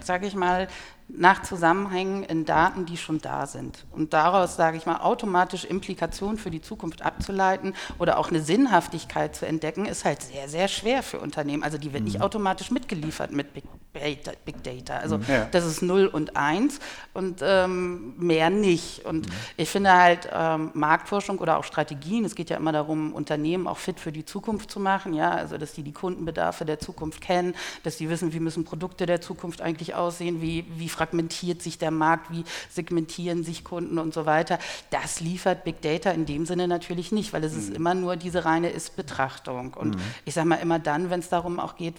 sage 0.00 0.26
ich 0.26 0.34
mal, 0.34 0.68
nach 1.08 1.42
Zusammenhängen 1.42 2.22
in 2.24 2.44
Daten, 2.44 2.86
die 2.86 2.96
schon 2.96 3.20
da 3.20 3.46
sind. 3.46 3.84
Und 3.92 4.12
daraus, 4.12 4.56
sage 4.56 4.76
ich 4.76 4.86
mal, 4.86 4.98
automatisch 4.98 5.64
Implikationen 5.64 6.38
für 6.38 6.50
die 6.50 6.62
Zukunft 6.62 7.02
abzuleiten 7.02 7.74
oder 7.98 8.18
auch 8.18 8.30
eine 8.30 8.40
Sinnhaftigkeit 8.40 9.36
zu 9.36 9.46
entdecken, 9.46 9.86
ist 9.86 10.04
halt 10.04 10.22
sehr, 10.22 10.48
sehr 10.48 10.68
schwer 10.68 11.02
für 11.02 11.20
Unternehmen. 11.20 11.62
Also 11.62 11.78
die 11.78 11.92
wird 11.92 12.02
mhm. 12.02 12.08
nicht 12.08 12.20
automatisch 12.22 12.70
mitgeliefert 12.70 13.32
mit 13.32 13.54
Big. 13.54 13.64
Big 13.94 14.62
Data. 14.62 14.96
Also 14.96 15.18
mhm. 15.18 15.24
ja. 15.28 15.48
das 15.50 15.64
ist 15.64 15.82
0 15.82 16.06
und 16.06 16.36
1 16.36 16.80
und 17.12 17.40
ähm, 17.42 18.14
mehr 18.18 18.50
nicht. 18.50 19.04
Und 19.04 19.28
mhm. 19.28 19.34
ich 19.56 19.68
finde 19.68 19.92
halt 19.92 20.28
ähm, 20.32 20.70
Marktforschung 20.74 21.38
oder 21.38 21.58
auch 21.58 21.64
Strategien, 21.64 22.24
es 22.24 22.34
geht 22.34 22.50
ja 22.50 22.56
immer 22.56 22.72
darum, 22.72 23.12
Unternehmen 23.12 23.66
auch 23.66 23.78
fit 23.78 24.00
für 24.00 24.12
die 24.12 24.24
Zukunft 24.24 24.70
zu 24.70 24.80
machen, 24.80 25.14
ja, 25.14 25.30
also 25.30 25.58
dass 25.58 25.72
die 25.72 25.82
die 25.82 25.92
Kundenbedarfe 25.92 26.64
der 26.64 26.78
Zukunft 26.78 27.20
kennen, 27.20 27.54
dass 27.82 27.96
die 27.96 28.08
wissen, 28.08 28.32
wie 28.32 28.40
müssen 28.40 28.64
Produkte 28.64 29.06
der 29.06 29.20
Zukunft 29.20 29.60
eigentlich 29.60 29.94
aussehen, 29.94 30.42
wie, 30.42 30.64
wie 30.76 30.88
fragmentiert 30.88 31.62
sich 31.62 31.78
der 31.78 31.90
Markt, 31.90 32.32
wie 32.32 32.44
segmentieren 32.70 33.44
sich 33.44 33.64
Kunden 33.64 33.98
und 33.98 34.12
so 34.12 34.26
weiter. 34.26 34.58
Das 34.90 35.20
liefert 35.20 35.64
Big 35.64 35.80
Data 35.82 36.10
in 36.10 36.26
dem 36.26 36.46
Sinne 36.46 36.68
natürlich 36.68 37.12
nicht, 37.12 37.32
weil 37.32 37.44
es 37.44 37.52
mhm. 37.52 37.58
ist 37.58 37.74
immer 37.74 37.94
nur 37.94 38.16
diese 38.16 38.44
reine 38.44 38.70
Ist-Betrachtung. 38.70 39.74
Und 39.74 39.96
mhm. 39.96 40.00
ich 40.24 40.34
sage 40.34 40.48
mal 40.48 40.56
immer 40.56 40.78
dann, 40.78 41.10
wenn 41.10 41.20
es 41.20 41.28
darum 41.28 41.60
auch 41.60 41.76
geht, 41.76 41.94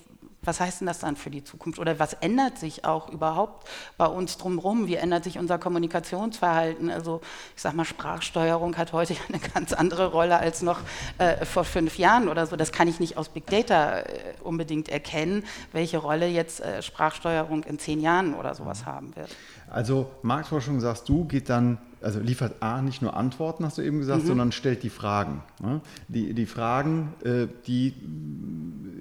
was 0.45 0.59
heißt 0.59 0.81
denn 0.81 0.87
das 0.87 0.99
dann 0.99 1.15
für 1.15 1.29
die 1.29 1.43
Zukunft? 1.43 1.79
Oder 1.79 1.99
was 1.99 2.13
ändert 2.13 2.57
sich 2.57 2.85
auch 2.85 3.09
überhaupt 3.09 3.67
bei 3.97 4.05
uns 4.05 4.37
drumherum? 4.37 4.87
Wie 4.87 4.95
ändert 4.95 5.23
sich 5.23 5.37
unser 5.37 5.57
Kommunikationsverhalten? 5.57 6.89
Also 6.89 7.21
ich 7.55 7.61
sage 7.61 7.75
mal, 7.75 7.85
Sprachsteuerung 7.85 8.77
hat 8.77 8.93
heute 8.93 9.15
eine 9.29 9.39
ganz 9.39 9.73
andere 9.73 10.07
Rolle 10.07 10.37
als 10.37 10.61
noch 10.61 10.79
äh, 11.17 11.45
vor 11.45 11.63
fünf 11.63 11.97
Jahren 11.97 12.27
oder 12.27 12.45
so. 12.47 12.55
Das 12.55 12.71
kann 12.71 12.87
ich 12.87 12.99
nicht 12.99 13.17
aus 13.17 13.29
Big 13.29 13.47
Data 13.47 13.99
äh, 13.99 14.05
unbedingt 14.43 14.89
erkennen, 14.89 15.43
welche 15.71 15.97
Rolle 15.97 16.27
jetzt 16.27 16.61
äh, 16.61 16.81
Sprachsteuerung 16.81 17.63
in 17.63 17.79
zehn 17.79 18.01
Jahren 18.01 18.33
oder 18.33 18.55
sowas 18.55 18.85
haben 18.85 19.15
wird. 19.15 19.29
Also 19.69 20.11
Marktforschung, 20.21 20.79
sagst 20.79 21.09
du, 21.09 21.25
geht 21.25 21.49
dann 21.49 21.77
also 22.05 22.19
liefert 22.19 22.61
A 22.61 22.81
nicht 22.81 23.01
nur 23.01 23.15
Antworten, 23.15 23.65
hast 23.65 23.79
du 23.79 23.81
eben 23.81 23.99
gesagt, 23.99 24.23
mhm. 24.23 24.27
sondern 24.27 24.51
stellt 24.51 24.83
die 24.83 24.89
Fragen. 24.89 25.41
Ne? 25.61 25.81
Die, 26.07 26.33
die 26.33 26.45
Fragen, 26.45 27.13
äh, 27.23 27.47
die 27.65 27.93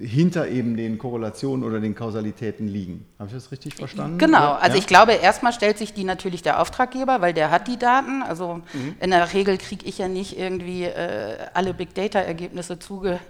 hinter 0.00 0.48
eben 0.48 0.76
den 0.76 0.98
Korrelationen 0.98 1.64
oder 1.64 1.80
den 1.80 1.94
Kausalitäten 1.94 2.66
liegen. 2.66 3.06
Habe 3.18 3.28
ich 3.28 3.34
das 3.34 3.52
richtig 3.52 3.74
verstanden? 3.74 4.18
Genau, 4.18 4.52
also 4.52 4.76
ja? 4.76 4.80
ich 4.80 4.86
glaube, 4.86 5.12
erstmal 5.12 5.52
stellt 5.52 5.78
sich 5.78 5.94
die 5.94 6.04
natürlich 6.04 6.42
der 6.42 6.60
Auftraggeber, 6.60 7.20
weil 7.20 7.32
der 7.32 7.50
hat 7.50 7.68
die 7.68 7.78
Daten. 7.78 8.22
Also 8.22 8.60
mhm. 8.72 8.96
in 9.00 9.10
der 9.10 9.32
Regel 9.32 9.56
kriege 9.58 9.86
ich 9.86 9.98
ja 9.98 10.08
nicht 10.08 10.38
irgendwie 10.38 10.84
äh, 10.84 11.36
alle 11.54 11.74
Big 11.74 11.94
Data-Ergebnisse 11.94 12.78
zuge 12.78 13.20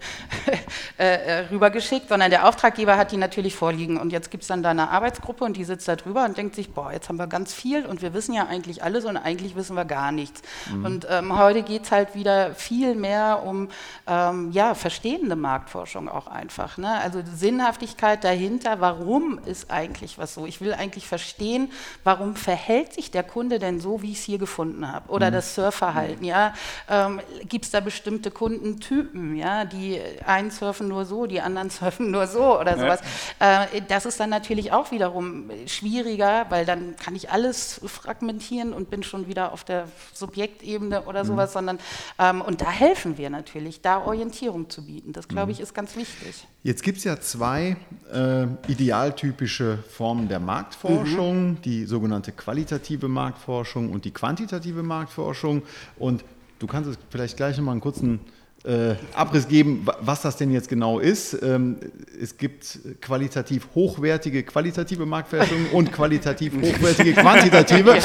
äh, 0.98 1.02
äh, 1.04 1.38
rübergeschickt, 1.50 2.08
sondern 2.08 2.30
der 2.30 2.48
Auftraggeber 2.48 2.96
hat 2.96 3.12
die 3.12 3.16
natürlich 3.16 3.54
vorliegen. 3.54 3.98
Und 3.98 4.10
jetzt 4.10 4.30
gibt 4.30 4.42
es 4.42 4.48
dann 4.48 4.62
da 4.62 4.70
eine 4.70 4.90
Arbeitsgruppe 4.90 5.44
und 5.44 5.56
die 5.56 5.64
sitzt 5.64 5.86
da 5.88 5.96
drüber 5.96 6.24
und 6.24 6.36
denkt 6.36 6.54
sich, 6.54 6.72
boah, 6.72 6.92
jetzt 6.92 7.08
haben 7.08 7.18
wir 7.18 7.26
ganz 7.26 7.52
viel 7.52 7.86
und 7.86 8.02
wir 8.02 8.14
wissen 8.14 8.34
ja 8.34 8.46
eigentlich 8.46 8.82
alles 8.82 9.04
und 9.04 9.16
eigentlich 9.16 9.54
wissen 9.54 9.63
wissen 9.64 9.76
wir 9.76 9.86
gar 9.86 10.12
nichts. 10.12 10.42
Mhm. 10.70 10.84
Und 10.84 11.06
ähm, 11.08 11.38
heute 11.38 11.62
geht 11.62 11.84
es 11.84 11.90
halt 11.90 12.14
wieder 12.14 12.54
viel 12.54 12.94
mehr 12.94 13.42
um 13.44 13.68
ähm, 14.06 14.52
ja, 14.52 14.74
verstehende 14.74 15.36
Marktforschung 15.36 16.10
auch 16.10 16.26
einfach. 16.26 16.76
Ne? 16.76 17.00
Also 17.00 17.22
Sinnhaftigkeit 17.34 18.24
dahinter, 18.24 18.80
warum 18.80 19.38
ist 19.46 19.70
eigentlich 19.70 20.18
was 20.18 20.34
so? 20.34 20.44
Ich 20.44 20.60
will 20.60 20.74
eigentlich 20.74 21.06
verstehen, 21.06 21.72
warum 22.02 22.36
verhält 22.36 22.92
sich 22.92 23.10
der 23.10 23.22
Kunde 23.22 23.58
denn 23.58 23.80
so, 23.80 24.02
wie 24.02 24.12
ich 24.12 24.18
es 24.18 24.24
hier 24.24 24.36
gefunden 24.36 24.92
habe? 24.92 25.08
Oder 25.08 25.30
mhm. 25.30 25.34
das 25.34 25.54
Surfverhalten, 25.54 26.24
ja? 26.26 26.52
Ähm, 26.90 27.20
Gibt 27.48 27.64
es 27.64 27.70
da 27.70 27.80
bestimmte 27.80 28.30
Kundentypen, 28.30 29.34
ja? 29.34 29.64
Die 29.64 29.98
einen 30.26 30.50
surfen 30.50 30.88
nur 30.88 31.06
so, 31.06 31.24
die 31.24 31.40
anderen 31.40 31.70
surfen 31.70 32.10
nur 32.10 32.26
so 32.26 32.60
oder 32.60 32.76
sowas. 32.76 33.00
Ja. 33.40 33.64
Äh, 33.64 33.80
das 33.88 34.04
ist 34.04 34.20
dann 34.20 34.28
natürlich 34.28 34.72
auch 34.72 34.90
wiederum 34.90 35.50
schwieriger, 35.64 36.44
weil 36.50 36.66
dann 36.66 36.96
kann 36.96 37.16
ich 37.16 37.30
alles 37.30 37.80
fragmentieren 37.86 38.74
und 38.74 38.90
bin 38.90 39.02
schon 39.02 39.26
wieder 39.26 39.43
auf 39.52 39.64
der 39.64 39.88
Subjektebene 40.12 41.02
oder 41.02 41.24
mhm. 41.24 41.28
sowas, 41.28 41.52
sondern 41.52 41.78
ähm, 42.18 42.40
und 42.40 42.60
da 42.60 42.70
helfen 42.70 43.18
wir 43.18 43.30
natürlich, 43.30 43.80
da 43.80 44.04
Orientierung 44.04 44.70
zu 44.70 44.84
bieten. 44.84 45.12
Das 45.12 45.28
glaube 45.28 45.52
ich 45.52 45.58
mhm. 45.58 45.64
ist 45.64 45.74
ganz 45.74 45.96
wichtig. 45.96 46.46
Jetzt 46.62 46.82
gibt 46.82 46.98
es 46.98 47.04
ja 47.04 47.20
zwei 47.20 47.76
äh, 48.12 48.46
idealtypische 48.68 49.78
Formen 49.90 50.28
der 50.28 50.40
Marktforschung, 50.40 51.50
mhm. 51.50 51.62
die 51.62 51.84
sogenannte 51.84 52.32
qualitative 52.32 53.08
Marktforschung 53.08 53.92
und 53.92 54.04
die 54.04 54.10
quantitative 54.10 54.82
Marktforschung. 54.82 55.62
Und 55.98 56.24
du 56.58 56.66
kannst 56.66 56.90
es 56.90 56.98
vielleicht 57.10 57.36
gleich 57.36 57.56
noch 57.56 57.64
mal 57.64 57.72
einen 57.72 57.80
kurzen 57.80 58.20
äh, 58.64 58.94
Abriss 59.14 59.46
geben, 59.46 59.86
was 60.00 60.22
das 60.22 60.36
denn 60.36 60.50
jetzt 60.50 60.68
genau 60.68 60.98
ist. 60.98 61.36
Ähm, 61.42 61.76
es 62.20 62.36
gibt 62.36 62.78
qualitativ 63.00 63.68
hochwertige 63.74 64.42
qualitative 64.42 65.04
Marktforschung 65.04 65.66
und 65.72 65.92
qualitativ 65.92 66.54
hochwertige 66.54 67.12
quantitative. 67.12 67.94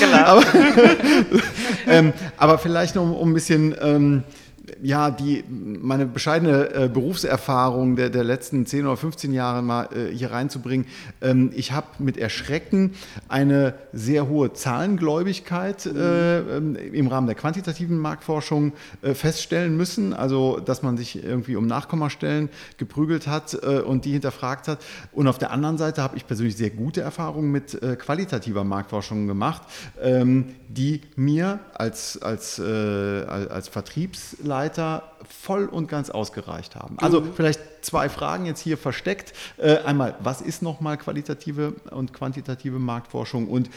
genau. 0.00 0.16
aber, 0.16 0.44
ähm, 1.86 2.12
aber, 2.36 2.58
vielleicht 2.58 2.94
noch 2.96 3.18
um 3.18 3.30
ein 3.30 3.34
bisschen 3.34 3.74
ähm, 3.80 4.24
ja, 4.82 5.10
die, 5.10 5.44
meine 5.48 6.06
bescheidene 6.06 6.74
äh, 6.74 6.88
Berufserfahrung 6.88 7.96
der, 7.96 8.10
der 8.10 8.22
letzten 8.22 8.64
10 8.66 8.86
oder 8.86 8.96
15 8.96 9.32
Jahre 9.32 9.62
mal 9.62 9.88
äh, 9.92 10.14
hier 10.14 10.30
reinzubringen. 10.30 10.86
Ähm, 11.20 11.50
ich 11.54 11.72
habe 11.72 11.86
mit 11.98 12.16
Erschrecken 12.16 12.92
eine 13.28 13.74
sehr 13.92 14.28
hohe 14.28 14.52
Zahlengläubigkeit 14.52 15.86
äh, 15.86 16.38
ähm, 16.38 16.76
im 16.76 17.08
Rahmen 17.08 17.26
der 17.26 17.34
quantitativen 17.34 17.98
Marktforschung 17.98 18.72
äh, 19.02 19.14
feststellen 19.14 19.76
müssen. 19.76 20.12
Also, 20.12 20.60
dass 20.60 20.82
man 20.82 20.96
sich 20.96 21.22
irgendwie 21.22 21.56
um 21.56 21.66
Nachkommastellen 21.66 22.48
geprügelt 22.76 23.26
hat 23.26 23.54
äh, 23.54 23.80
und 23.80 24.04
die 24.04 24.12
hinterfragt 24.12 24.68
hat. 24.68 24.78
Und 25.12 25.26
auf 25.26 25.38
der 25.38 25.50
anderen 25.50 25.78
Seite 25.78 26.02
habe 26.02 26.16
ich 26.16 26.26
persönlich 26.26 26.56
sehr 26.56 26.70
gute 26.70 27.00
Erfahrungen 27.00 27.50
mit 27.50 27.82
äh, 27.82 27.96
qualitativer 27.96 28.64
Marktforschung 28.64 29.26
gemacht, 29.26 29.62
ähm, 30.00 30.54
die 30.68 31.02
mir 31.16 31.60
als, 31.74 32.20
als, 32.22 32.58
als 32.58 33.68
Vertriebsleiter 33.68 34.51
Leiter 34.52 35.14
voll 35.26 35.64
und 35.64 35.88
ganz 35.88 36.10
ausgereicht 36.10 36.76
haben. 36.76 36.98
Also 36.98 37.22
mhm. 37.22 37.32
vielleicht 37.34 37.60
zwei 37.80 38.10
Fragen 38.10 38.44
jetzt 38.44 38.60
hier 38.60 38.76
versteckt. 38.76 39.32
Äh, 39.56 39.78
einmal, 39.78 40.14
was 40.20 40.42
ist 40.42 40.60
nochmal 40.60 40.98
qualitative 40.98 41.72
und 41.90 42.12
quantitative 42.12 42.78
Marktforschung 42.78 43.48
und 43.48 43.70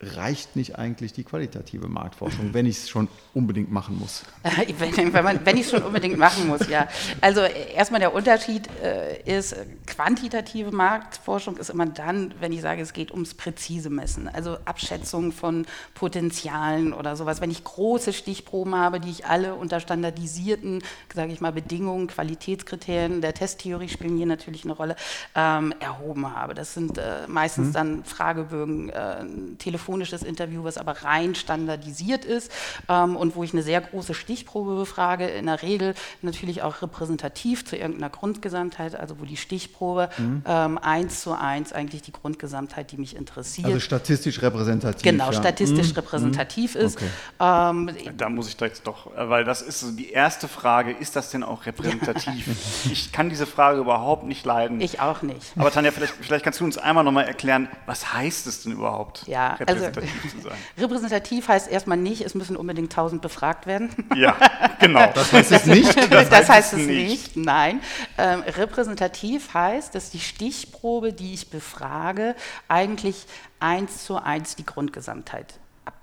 reicht 0.00 0.54
nicht 0.54 0.78
eigentlich 0.78 1.12
die 1.12 1.24
qualitative 1.24 1.88
Marktforschung, 1.88 2.54
wenn 2.54 2.66
ich 2.66 2.78
es 2.78 2.88
schon 2.88 3.08
unbedingt 3.34 3.72
machen 3.72 3.98
muss? 3.98 4.22
wenn, 4.78 5.12
wenn, 5.12 5.40
wenn 5.44 5.56
ich 5.56 5.64
es 5.64 5.70
schon 5.70 5.82
unbedingt 5.82 6.18
machen 6.18 6.46
muss, 6.46 6.68
ja. 6.68 6.86
Also 7.20 7.40
erstmal 7.40 8.00
der 8.00 8.14
Unterschied 8.14 8.68
äh, 8.80 9.20
ist, 9.22 9.56
quantitative 9.86 10.70
Marktforschung 10.70 11.56
ist 11.56 11.70
immer 11.70 11.86
dann, 11.86 12.32
wenn 12.38 12.52
ich 12.52 12.60
sage, 12.60 12.80
es 12.80 12.92
geht 12.92 13.10
ums 13.10 13.34
präzise 13.34 13.90
Messen, 13.90 14.28
also 14.28 14.58
Abschätzung 14.64 15.32
von 15.32 15.66
Potenzialen 15.94 16.92
oder 16.92 17.16
sowas. 17.16 17.40
Wenn 17.40 17.50
ich 17.50 17.64
große 17.64 18.12
Stichproben 18.12 18.76
habe, 18.76 19.00
die 19.00 19.10
ich 19.10 19.26
alle 19.26 19.54
unter 19.56 19.80
standardisierten, 19.80 20.82
sage 21.12 21.32
ich 21.32 21.40
mal, 21.40 21.52
Bedingungen, 21.52 22.06
Qualitätskriterien 22.06 23.20
der 23.20 23.34
Testtheorie 23.34 23.88
spielen 23.88 24.16
hier 24.16 24.26
natürlich 24.26 24.62
eine 24.62 24.74
Rolle, 24.74 24.94
ähm, 25.34 25.74
erhoben 25.80 26.36
habe. 26.36 26.54
Das 26.54 26.74
sind 26.74 26.98
äh, 26.98 27.26
meistens 27.26 27.68
hm. 27.68 27.72
dann 27.72 28.04
Fragebögen, 28.04 28.90
äh, 28.90 29.24
Telefon 29.58 29.87
telefonisches 29.88 30.22
Interview, 30.22 30.64
was 30.64 30.76
aber 30.76 30.92
rein 31.02 31.34
standardisiert 31.34 32.24
ist 32.24 32.52
ähm, 32.88 33.16
und 33.16 33.34
wo 33.34 33.42
ich 33.42 33.52
eine 33.52 33.62
sehr 33.62 33.80
große 33.80 34.12
Stichprobe 34.12 34.76
befrage, 34.76 35.26
in 35.26 35.46
der 35.46 35.62
Regel 35.62 35.94
natürlich 36.20 36.62
auch 36.62 36.82
repräsentativ 36.82 37.64
zu 37.64 37.76
irgendeiner 37.76 38.10
Grundgesamtheit, 38.10 38.94
also 38.94 39.18
wo 39.18 39.24
die 39.24 39.36
Stichprobe 39.36 40.10
mhm. 40.18 40.42
ähm, 40.46 40.78
eins 40.78 41.22
zu 41.22 41.32
eins 41.32 41.72
eigentlich 41.72 42.02
die 42.02 42.12
Grundgesamtheit, 42.12 42.92
die 42.92 42.98
mich 42.98 43.16
interessiert. 43.16 43.66
Also 43.66 43.80
statistisch 43.80 44.42
repräsentativ. 44.42 45.02
Genau, 45.02 45.26
ja. 45.26 45.32
statistisch 45.32 45.90
mhm. 45.90 45.94
repräsentativ 45.96 46.74
mhm. 46.74 46.80
ist. 46.80 46.96
Okay. 46.96 47.08
Ähm, 47.40 47.90
da 48.16 48.28
muss 48.28 48.48
ich 48.48 48.56
da 48.56 48.66
jetzt 48.66 48.86
doch, 48.86 49.06
äh, 49.16 49.28
weil 49.30 49.44
das 49.44 49.62
ist 49.62 49.80
so 49.80 49.90
die 49.90 50.10
erste 50.10 50.48
Frage, 50.48 50.92
ist 50.92 51.16
das 51.16 51.30
denn 51.30 51.42
auch 51.42 51.64
repräsentativ? 51.64 52.46
ich 52.92 53.10
kann 53.10 53.30
diese 53.30 53.46
Frage 53.46 53.80
überhaupt 53.80 54.24
nicht 54.24 54.44
leiden. 54.44 54.80
Ich 54.82 55.00
auch 55.00 55.22
nicht. 55.22 55.52
Aber 55.56 55.70
Tanja, 55.70 55.92
vielleicht, 55.92 56.14
vielleicht 56.20 56.44
kannst 56.44 56.60
du 56.60 56.64
uns 56.64 56.76
einmal 56.76 57.04
nochmal 57.04 57.24
erklären, 57.24 57.68
was 57.86 58.12
heißt 58.12 58.46
es 58.46 58.62
denn 58.62 58.72
überhaupt? 58.72 59.26
Ja, 59.26 59.56
also 59.66 59.77
repräsentativ 59.86 60.24
also, 60.24 60.36
zu 60.36 60.42
sein. 60.48 60.58
Repräsentativ 60.78 61.48
heißt 61.48 61.70
erstmal 61.70 61.98
nicht, 61.98 62.22
es 62.22 62.34
müssen 62.34 62.56
unbedingt 62.56 62.92
1000 62.92 63.22
befragt 63.22 63.66
werden. 63.66 63.90
Ja, 64.14 64.36
genau. 64.80 65.10
Das 65.14 65.32
heißt 65.32 65.52
es 65.52 65.66
nicht. 65.66 65.96
Das, 66.12 66.28
das 66.28 66.48
heißt, 66.48 66.72
es 66.74 66.78
nicht. 66.78 67.36
nicht. 67.36 67.36
Nein. 67.36 67.80
Ähm, 68.16 68.42
repräsentativ 68.42 69.54
heißt, 69.54 69.94
dass 69.94 70.10
die 70.10 70.20
Stichprobe, 70.20 71.12
die 71.12 71.34
ich 71.34 71.50
befrage, 71.50 72.34
eigentlich 72.68 73.26
eins 73.60 74.04
zu 74.04 74.16
eins 74.16 74.56
die 74.56 74.64
Grundgesamtheit 74.64 75.54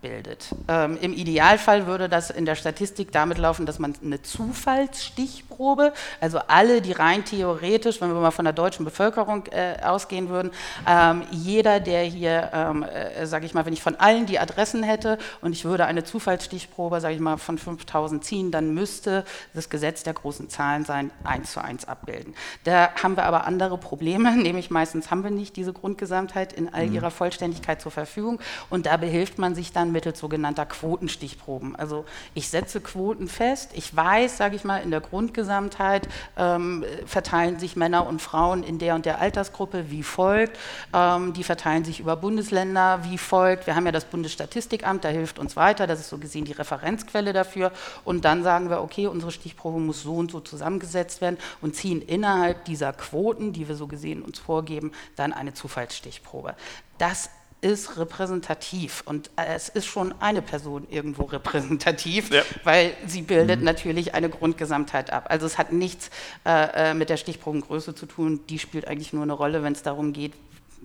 abbildet. 0.05 0.49
Ähm, 0.67 0.97
Im 1.01 1.13
Idealfall 1.13 1.87
würde 1.87 2.09
das 2.09 2.29
in 2.29 2.45
der 2.45 2.55
Statistik 2.55 3.11
damit 3.11 3.37
laufen, 3.37 3.65
dass 3.65 3.79
man 3.79 3.93
eine 4.03 4.21
Zufallsstichprobe, 4.21 5.93
also 6.21 6.39
alle, 6.47 6.81
die 6.81 6.91
rein 6.91 7.25
theoretisch, 7.25 8.01
wenn 8.01 8.13
wir 8.13 8.19
mal 8.19 8.31
von 8.31 8.45
der 8.45 8.53
deutschen 8.53 8.85
Bevölkerung 8.85 9.45
äh, 9.47 9.77
ausgehen 9.83 10.29
würden, 10.29 10.51
ähm, 10.87 11.23
jeder, 11.31 11.79
der 11.79 12.03
hier, 12.03 12.51
ähm, 12.53 12.83
äh, 12.83 13.25
sage 13.25 13.45
ich 13.45 13.53
mal, 13.53 13.65
wenn 13.65 13.73
ich 13.73 13.81
von 13.81 13.95
allen 13.95 14.25
die 14.25 14.39
Adressen 14.39 14.83
hätte 14.83 15.17
und 15.41 15.53
ich 15.53 15.65
würde 15.65 15.85
eine 15.85 16.03
Zufallsstichprobe, 16.03 17.01
sage 17.01 17.15
ich 17.15 17.19
mal, 17.19 17.37
von 17.37 17.57
5000 17.57 18.23
ziehen, 18.23 18.51
dann 18.51 18.73
müsste 18.73 19.25
das 19.53 19.69
Gesetz 19.69 20.03
der 20.03 20.13
großen 20.13 20.49
Zahlen 20.49 20.85
sein, 20.85 21.11
eins 21.23 21.51
zu 21.53 21.63
eins 21.63 21.85
abbilden. 21.85 22.35
Da 22.63 22.89
haben 23.01 23.15
wir 23.15 23.25
aber 23.25 23.45
andere 23.45 23.77
Probleme, 23.77 24.31
nämlich 24.35 24.69
meistens 24.69 25.09
haben 25.11 25.23
wir 25.23 25.31
nicht 25.31 25.55
diese 25.55 25.73
Grundgesamtheit 25.73 26.53
in 26.53 26.73
all 26.73 26.87
mhm. 26.87 26.95
ihrer 26.95 27.11
Vollständigkeit 27.11 27.81
zur 27.81 27.91
Verfügung 27.91 28.39
und 28.69 28.85
da 28.85 28.97
behilft 28.97 29.37
man 29.39 29.55
sich 29.55 29.71
dann 29.71 29.94
mittels 29.95 30.19
sogenannter 30.19 30.65
Quotenstichproben. 30.65 31.75
Also 31.77 32.03
ich 32.33 32.49
setze 32.49 32.81
Quoten 32.81 33.29
fest, 33.29 33.71
ich 33.73 33.95
weiß, 33.95 34.35
sage 34.35 34.57
ich 34.57 34.65
mal, 34.65 34.79
in 34.79 34.91
der 34.91 34.99
Grundgesamtheit 34.99 36.09
ähm, 36.37 36.83
verteilen 37.05 37.59
sich 37.59 37.77
Männer 37.77 38.05
und 38.05 38.21
Frauen 38.21 38.61
in 38.61 38.77
der 38.77 38.95
und 38.95 39.05
der 39.05 39.21
Altersgruppe 39.21 39.89
wie 39.89 40.03
folgt. 40.03 40.59
Ähm, 40.93 41.31
die 41.31 41.45
verteilen 41.45 41.85
sich 41.85 42.01
über 42.01 42.17
Bundesländer 42.17 43.05
wie 43.05 43.17
folgt. 43.17 43.67
Wir 43.67 43.75
haben 43.77 43.85
ja 43.85 43.93
das 43.93 44.03
Bundesstatistikamt, 44.03 45.05
da 45.05 45.09
hilft 45.09 45.39
uns 45.39 45.55
weiter, 45.55 45.87
das 45.87 46.01
ist 46.01 46.09
so 46.09 46.17
gesehen 46.17 46.43
die 46.43 46.51
Referenzquelle 46.51 47.31
dafür. 47.31 47.71
Und 48.03 48.25
dann 48.25 48.43
sagen 48.43 48.69
wir, 48.69 48.81
okay, 48.81 49.07
unsere 49.07 49.31
Stichprobe 49.31 49.79
muss 49.79 50.03
so 50.03 50.15
und 50.15 50.29
so 50.29 50.41
zusammengesetzt 50.41 51.21
werden 51.21 51.37
und 51.61 51.73
ziehen 51.75 52.01
innerhalb 52.01 52.65
dieser 52.65 52.91
Quoten, 52.91 53.53
die 53.53 53.69
wir 53.69 53.75
so 53.75 53.87
gesehen 53.87 54.21
uns 54.23 54.39
vorgeben, 54.39 54.91
dann 55.15 55.31
eine 55.31 55.53
Zufallsstichprobe. 55.53 56.55
Das 56.97 57.29
ist 57.65 57.97
repräsentativ 57.97 59.01
und 59.05 59.31
äh, 59.37 59.55
es 59.55 59.69
ist 59.69 59.87
schon 59.87 60.13
eine 60.19 60.43
Person 60.43 60.85
irgendwo 60.91 61.23
repräsentativ, 61.23 62.29
ja. 62.29 62.43
weil 62.63 62.93
sie 63.07 63.23
bildet 63.23 63.59
mhm. 63.59 63.65
natürlich 63.65 64.13
eine 64.13 64.29
Grundgesamtheit 64.29 65.11
ab. 65.11 65.25
Also 65.29 65.47
es 65.47 65.57
hat 65.57 65.73
nichts 65.73 66.11
äh, 66.45 66.91
äh, 66.91 66.93
mit 66.93 67.09
der 67.09 67.17
Stichprobengröße 67.17 67.95
zu 67.95 68.05
tun, 68.05 68.41
die 68.49 68.59
spielt 68.59 68.87
eigentlich 68.87 69.13
nur 69.13 69.23
eine 69.23 69.33
Rolle, 69.33 69.63
wenn 69.63 69.73
es 69.73 69.81
darum 69.81 70.13
geht, 70.13 70.33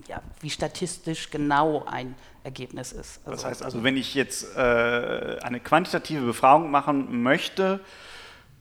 ja, 0.09 0.23
wie 0.41 0.49
statistisch 0.49 1.29
genau 1.29 1.85
ein 1.85 2.15
Ergebnis 2.45 2.93
ist. 2.93 3.21
Also, 3.27 3.31
das 3.33 3.45
heißt 3.45 3.63
also, 3.63 3.85
wenn 3.85 3.99
ich 3.99 4.15
jetzt 4.15 4.57
äh, 4.57 4.59
eine 5.43 5.61
quantitative 5.61 6.25
Befragung 6.25 6.71
machen 6.71 7.23
möchte, 7.23 7.81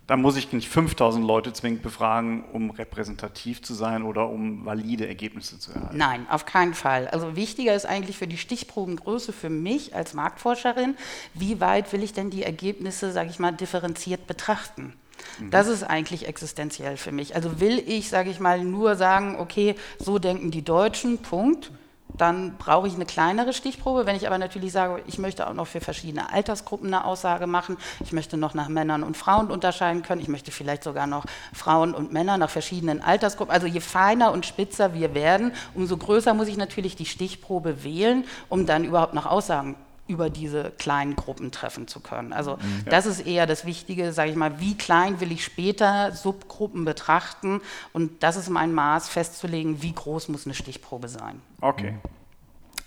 dann 0.10 0.24
muss 0.24 0.38
ich 0.38 0.52
nicht 0.52 0.68
5000 0.68 1.24
Leute 1.24 1.54
zwingend 1.54 1.84
befragen, 1.84 2.44
um 2.52 2.72
repräsentativ 2.72 3.62
zu 3.62 3.76
sein 3.76 4.02
oder 4.02 4.28
um 4.28 4.66
valide 4.66 5.08
Ergebnisse 5.08 5.60
zu 5.60 5.72
erhalten. 5.72 5.98
Nein, 5.98 6.26
auf 6.32 6.48
keinen 6.48 6.74
Fall. 6.74 7.08
Also 7.10 7.36
wichtiger 7.36 7.76
ist 7.76 7.86
eigentlich 7.86 8.18
für 8.18 8.26
die 8.26 8.40
Stichprobengröße 8.40 9.32
für 9.32 9.52
mich 9.52 9.94
als 9.94 10.16
Marktforscherin, 10.16 10.96
wie 11.36 11.62
weit 11.62 11.94
will 11.94 12.02
ich 12.02 12.12
denn 12.12 12.32
die 12.32 12.42
Ergebnisse, 12.42 13.12
sage 13.12 13.30
ich 13.30 13.38
mal, 13.38 13.52
differenziert 13.52 14.26
betrachten? 14.26 14.96
Mhm. 15.40 15.52
Das 15.52 15.68
ist 15.68 15.84
eigentlich 15.84 16.28
existenziell 16.28 16.98
für 16.98 17.12
mich. 17.12 17.36
Also 17.36 17.60
will 17.60 17.78
ich, 17.86 18.10
sage 18.10 18.32
ich 18.32 18.40
mal, 18.40 18.64
nur 18.64 18.96
sagen, 18.96 19.36
okay, 19.38 19.76
so 20.00 20.18
denken 20.18 20.50
die 20.50 20.66
Deutschen, 20.66 21.20
Punkt 21.20 21.72
dann 22.20 22.58
brauche 22.58 22.88
ich 22.88 22.96
eine 22.96 23.06
kleinere 23.06 23.54
Stichprobe. 23.54 24.06
Wenn 24.06 24.16
ich 24.16 24.28
aber 24.28 24.38
natürlich 24.38 24.72
sage, 24.72 25.02
ich 25.08 25.18
möchte 25.18 25.48
auch 25.48 25.54
noch 25.54 25.68
für 25.68 25.82
verschiedene 25.82 26.32
Altersgruppen 26.32 26.94
eine 26.94 27.06
Aussage 27.06 27.48
machen, 27.48 27.78
ich 28.04 28.12
möchte 28.12 28.38
noch 28.38 28.54
nach 28.54 28.68
Männern 28.68 29.04
und 29.04 29.18
Frauen 29.18 29.50
unterscheiden 29.50 30.04
können, 30.04 30.22
ich 30.22 30.28
möchte 30.28 30.52
vielleicht 30.52 30.84
sogar 30.84 31.08
noch 31.08 31.26
Frauen 31.54 31.94
und 31.94 32.12
Männer 32.12 32.38
nach 32.38 32.50
verschiedenen 32.50 33.02
Altersgruppen. 33.02 33.54
Also 33.54 33.68
je 33.68 33.80
feiner 33.80 34.32
und 34.32 34.46
spitzer 34.46 34.94
wir 34.94 35.14
werden, 35.14 35.54
umso 35.74 35.98
größer 35.98 36.34
muss 36.34 36.48
ich 36.48 36.58
natürlich 36.58 36.96
die 36.96 37.06
Stichprobe 37.06 37.84
wählen, 37.84 38.26
um 38.50 38.66
dann 38.66 38.84
überhaupt 38.84 39.14
noch 39.14 39.26
Aussagen 39.26 39.76
über 40.10 40.30
diese 40.30 40.72
kleinen 40.72 41.16
Gruppen 41.16 41.52
treffen 41.52 41.88
zu 41.88 42.00
können. 42.00 42.34
Also 42.34 42.58
mhm. 42.58 42.84
ja. 42.86 42.92
das 42.92 43.06
ist 43.06 43.26
eher 43.26 43.46
das 43.46 43.66
Wichtige, 43.66 44.12
sage 44.12 44.32
ich 44.32 44.36
mal, 44.36 44.60
wie 44.60 44.76
klein 44.76 45.20
will 45.20 45.32
ich 45.32 45.46
später 45.46 46.12
Subgruppen 46.12 46.84
betrachten 46.84 47.62
und 47.94 48.24
das 48.24 48.36
ist 48.36 48.50
mein 48.50 48.74
Maß 48.74 49.08
festzulegen, 49.10 49.82
wie 49.82 49.94
groß 49.94 50.30
muss 50.30 50.46
eine 50.46 50.56
Stichprobe 50.56 51.08
sein. 51.08 51.42
Okay. 51.62 51.96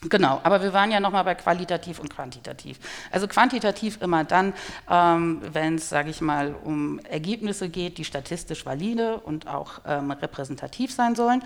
Genau, 0.09 0.41
aber 0.43 0.63
wir 0.63 0.73
waren 0.73 0.91
ja 0.91 0.99
nochmal 0.99 1.25
bei 1.25 1.35
qualitativ 1.35 2.01
und 2.01 2.15
quantitativ. 2.15 2.79
Also 3.13 3.29
quantitativ 3.29 4.01
immer 4.01 4.25
dann, 4.25 4.53
ähm, 4.91 5.41
wenn 5.53 5.77
es, 5.77 5.89
sage 5.89 6.11
ich 6.11 6.21
mal, 6.21 6.55
um 6.65 6.99
Ergebnisse 7.01 7.69
geht, 7.69 7.99
die 7.99 8.05
statistisch 8.05 8.67
valide 8.67 9.19
und 9.19 9.47
auch 9.47 9.81
ähm, 9.87 10.11
repräsentativ 10.11 10.93
sein 10.93 11.15
sollen, 11.15 11.43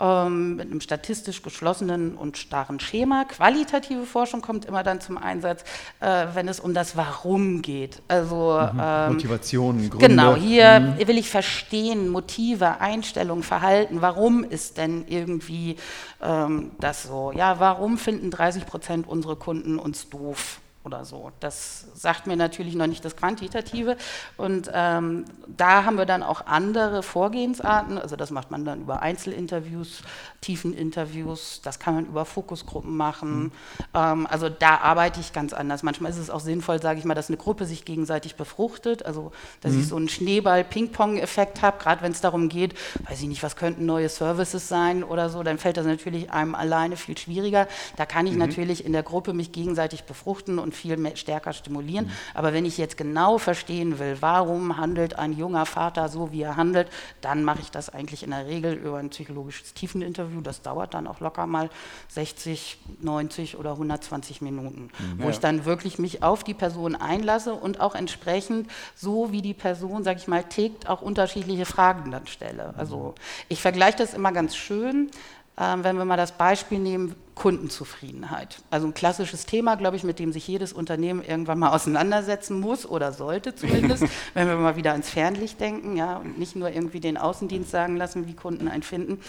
ähm, 0.00 0.56
mit 0.56 0.70
einem 0.70 0.80
statistisch 0.82 1.42
geschlossenen 1.42 2.16
und 2.16 2.36
starren 2.36 2.78
Schema. 2.78 3.24
Qualitative 3.24 4.04
Forschung 4.04 4.42
kommt 4.42 4.66
immer 4.66 4.82
dann 4.82 5.00
zum 5.00 5.16
Einsatz, 5.16 5.64
äh, 6.00 6.26
wenn 6.34 6.46
es 6.48 6.60
um 6.60 6.74
das 6.74 6.96
Warum 6.96 7.62
geht. 7.62 8.02
Also 8.08 8.60
mhm. 8.72 8.80
Ähm, 8.82 9.12
Motivation, 9.14 9.90
Gründe. 9.90 10.08
Genau, 10.08 10.36
hier 10.36 10.80
mhm. 10.80 11.08
will 11.08 11.16
ich 11.16 11.30
verstehen, 11.30 12.10
Motive, 12.10 12.80
Einstellungen, 12.80 13.42
Verhalten. 13.42 14.02
Warum 14.02 14.44
ist 14.44 14.76
denn 14.76 15.06
irgendwie 15.08 15.76
ähm, 16.22 16.72
das 16.80 17.04
so? 17.04 17.32
Ja, 17.34 17.58
warum 17.60 17.93
warum 17.94 17.98
finden 17.98 18.30
30 18.32 18.66
Prozent 18.66 19.06
unserer 19.06 19.36
Kunden 19.36 19.78
uns 19.78 20.08
doof? 20.08 20.60
Oder 20.84 21.04
so. 21.04 21.32
Das 21.40 21.86
sagt 21.94 22.26
mir 22.26 22.36
natürlich 22.36 22.74
noch 22.74 22.86
nicht 22.86 23.04
das 23.04 23.16
Quantitative. 23.16 23.96
Und 24.36 24.70
ähm, 24.72 25.24
da 25.48 25.84
haben 25.84 25.96
wir 25.96 26.04
dann 26.04 26.22
auch 26.22 26.46
andere 26.46 27.02
Vorgehensarten. 27.02 27.98
Also 27.98 28.16
das 28.16 28.30
macht 28.30 28.50
man 28.50 28.64
dann 28.64 28.82
über 28.82 29.00
Einzelinterviews, 29.00 30.02
Tiefeninterviews, 30.42 31.62
das 31.62 31.78
kann 31.78 31.94
man 31.94 32.06
über 32.06 32.26
Fokusgruppen 32.26 32.94
machen. 32.94 33.44
Mhm. 33.44 33.52
Ähm, 33.94 34.26
also 34.26 34.50
da 34.50 34.76
arbeite 34.76 35.20
ich 35.20 35.32
ganz 35.32 35.54
anders. 35.54 35.82
Manchmal 35.82 36.10
ist 36.10 36.18
es 36.18 36.28
auch 36.28 36.40
sinnvoll, 36.40 36.82
sage 36.82 36.98
ich 36.98 37.06
mal, 37.06 37.14
dass 37.14 37.28
eine 37.28 37.38
Gruppe 37.38 37.64
sich 37.64 37.86
gegenseitig 37.86 38.36
befruchtet. 38.36 39.06
Also 39.06 39.32
dass 39.62 39.72
mhm. 39.72 39.80
ich 39.80 39.88
so 39.88 39.96
einen 39.96 40.10
Schneeball-Ping-Pong-Effekt 40.10 41.62
habe, 41.62 41.78
gerade 41.78 42.02
wenn 42.02 42.12
es 42.12 42.20
darum 42.20 42.50
geht, 42.50 42.74
weiß 43.08 43.22
ich 43.22 43.28
nicht, 43.28 43.42
was 43.42 43.56
könnten 43.56 43.86
neue 43.86 44.10
Services 44.10 44.68
sein 44.68 45.02
oder 45.02 45.30
so, 45.30 45.42
dann 45.42 45.56
fällt 45.56 45.78
das 45.78 45.86
natürlich 45.86 46.30
einem 46.30 46.54
alleine 46.54 46.98
viel 46.98 47.16
schwieriger. 47.16 47.68
Da 47.96 48.04
kann 48.04 48.26
ich 48.26 48.34
mhm. 48.34 48.40
natürlich 48.40 48.84
in 48.84 48.92
der 48.92 49.02
Gruppe 49.02 49.32
mich 49.32 49.50
gegenseitig 49.50 50.04
befruchten 50.04 50.58
und 50.58 50.73
viel 50.74 50.96
mehr, 50.96 51.16
stärker 51.16 51.52
stimulieren. 51.52 52.06
Mhm. 52.06 52.12
Aber 52.34 52.52
wenn 52.52 52.64
ich 52.64 52.78
jetzt 52.78 52.96
genau 52.96 53.38
verstehen 53.38 53.98
will, 53.98 54.16
warum 54.20 54.76
handelt 54.76 55.18
ein 55.18 55.32
junger 55.32 55.66
Vater 55.66 56.08
so, 56.08 56.32
wie 56.32 56.42
er 56.42 56.56
handelt, 56.56 56.88
dann 57.20 57.44
mache 57.44 57.60
ich 57.60 57.70
das 57.70 57.88
eigentlich 57.90 58.22
in 58.22 58.30
der 58.30 58.46
Regel 58.46 58.74
über 58.74 58.98
ein 58.98 59.10
psychologisches 59.10 59.74
Tiefeninterview. 59.74 60.40
Das 60.40 60.62
dauert 60.62 60.94
dann 60.94 61.06
auch 61.06 61.20
locker 61.20 61.46
mal 61.46 61.70
60, 62.08 62.78
90 63.00 63.58
oder 63.58 63.72
120 63.72 64.42
Minuten, 64.42 64.90
mhm. 64.98 65.18
wo 65.18 65.24
ja. 65.24 65.30
ich 65.30 65.40
dann 65.40 65.64
wirklich 65.64 65.98
mich 65.98 66.22
auf 66.22 66.44
die 66.44 66.54
Person 66.54 66.96
einlasse 66.96 67.54
und 67.54 67.80
auch 67.80 67.94
entsprechend, 67.94 68.70
so 68.94 69.32
wie 69.32 69.42
die 69.42 69.54
Person, 69.54 70.04
sage 70.04 70.18
ich 70.18 70.28
mal, 70.28 70.44
tickt, 70.44 70.88
auch 70.88 71.02
unterschiedliche 71.02 71.66
Fragen 71.66 72.10
dann 72.10 72.26
stelle. 72.26 72.74
Also 72.76 73.14
ich 73.48 73.60
vergleiche 73.60 73.98
das 73.98 74.14
immer 74.14 74.32
ganz 74.32 74.56
schön. 74.56 75.10
Ähm, 75.56 75.84
wenn 75.84 75.96
wir 75.96 76.04
mal 76.04 76.16
das 76.16 76.32
Beispiel 76.32 76.80
nehmen, 76.80 77.14
Kundenzufriedenheit. 77.36 78.58
Also 78.70 78.86
ein 78.86 78.94
klassisches 78.94 79.46
Thema, 79.46 79.76
glaube 79.76 79.96
ich, 79.96 80.02
mit 80.02 80.18
dem 80.18 80.32
sich 80.32 80.46
jedes 80.48 80.72
Unternehmen 80.72 81.22
irgendwann 81.22 81.58
mal 81.58 81.70
auseinandersetzen 81.74 82.58
muss 82.60 82.86
oder 82.86 83.12
sollte 83.12 83.54
zumindest, 83.54 84.04
wenn 84.34 84.48
wir 84.48 84.56
mal 84.56 84.76
wieder 84.76 84.92
ans 84.92 85.10
Fernlicht 85.10 85.60
denken 85.60 85.96
ja, 85.96 86.16
und 86.16 86.38
nicht 86.38 86.56
nur 86.56 86.70
irgendwie 86.70 87.00
den 87.00 87.16
Außendienst 87.16 87.70
sagen 87.70 87.96
lassen, 87.96 88.26
wie 88.26 88.34
Kunden 88.34 88.68
einen 88.68 88.82
finden, 88.82 89.20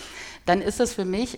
dann 0.46 0.62
ist 0.62 0.80
das 0.80 0.94
für 0.94 1.06
mich 1.06 1.38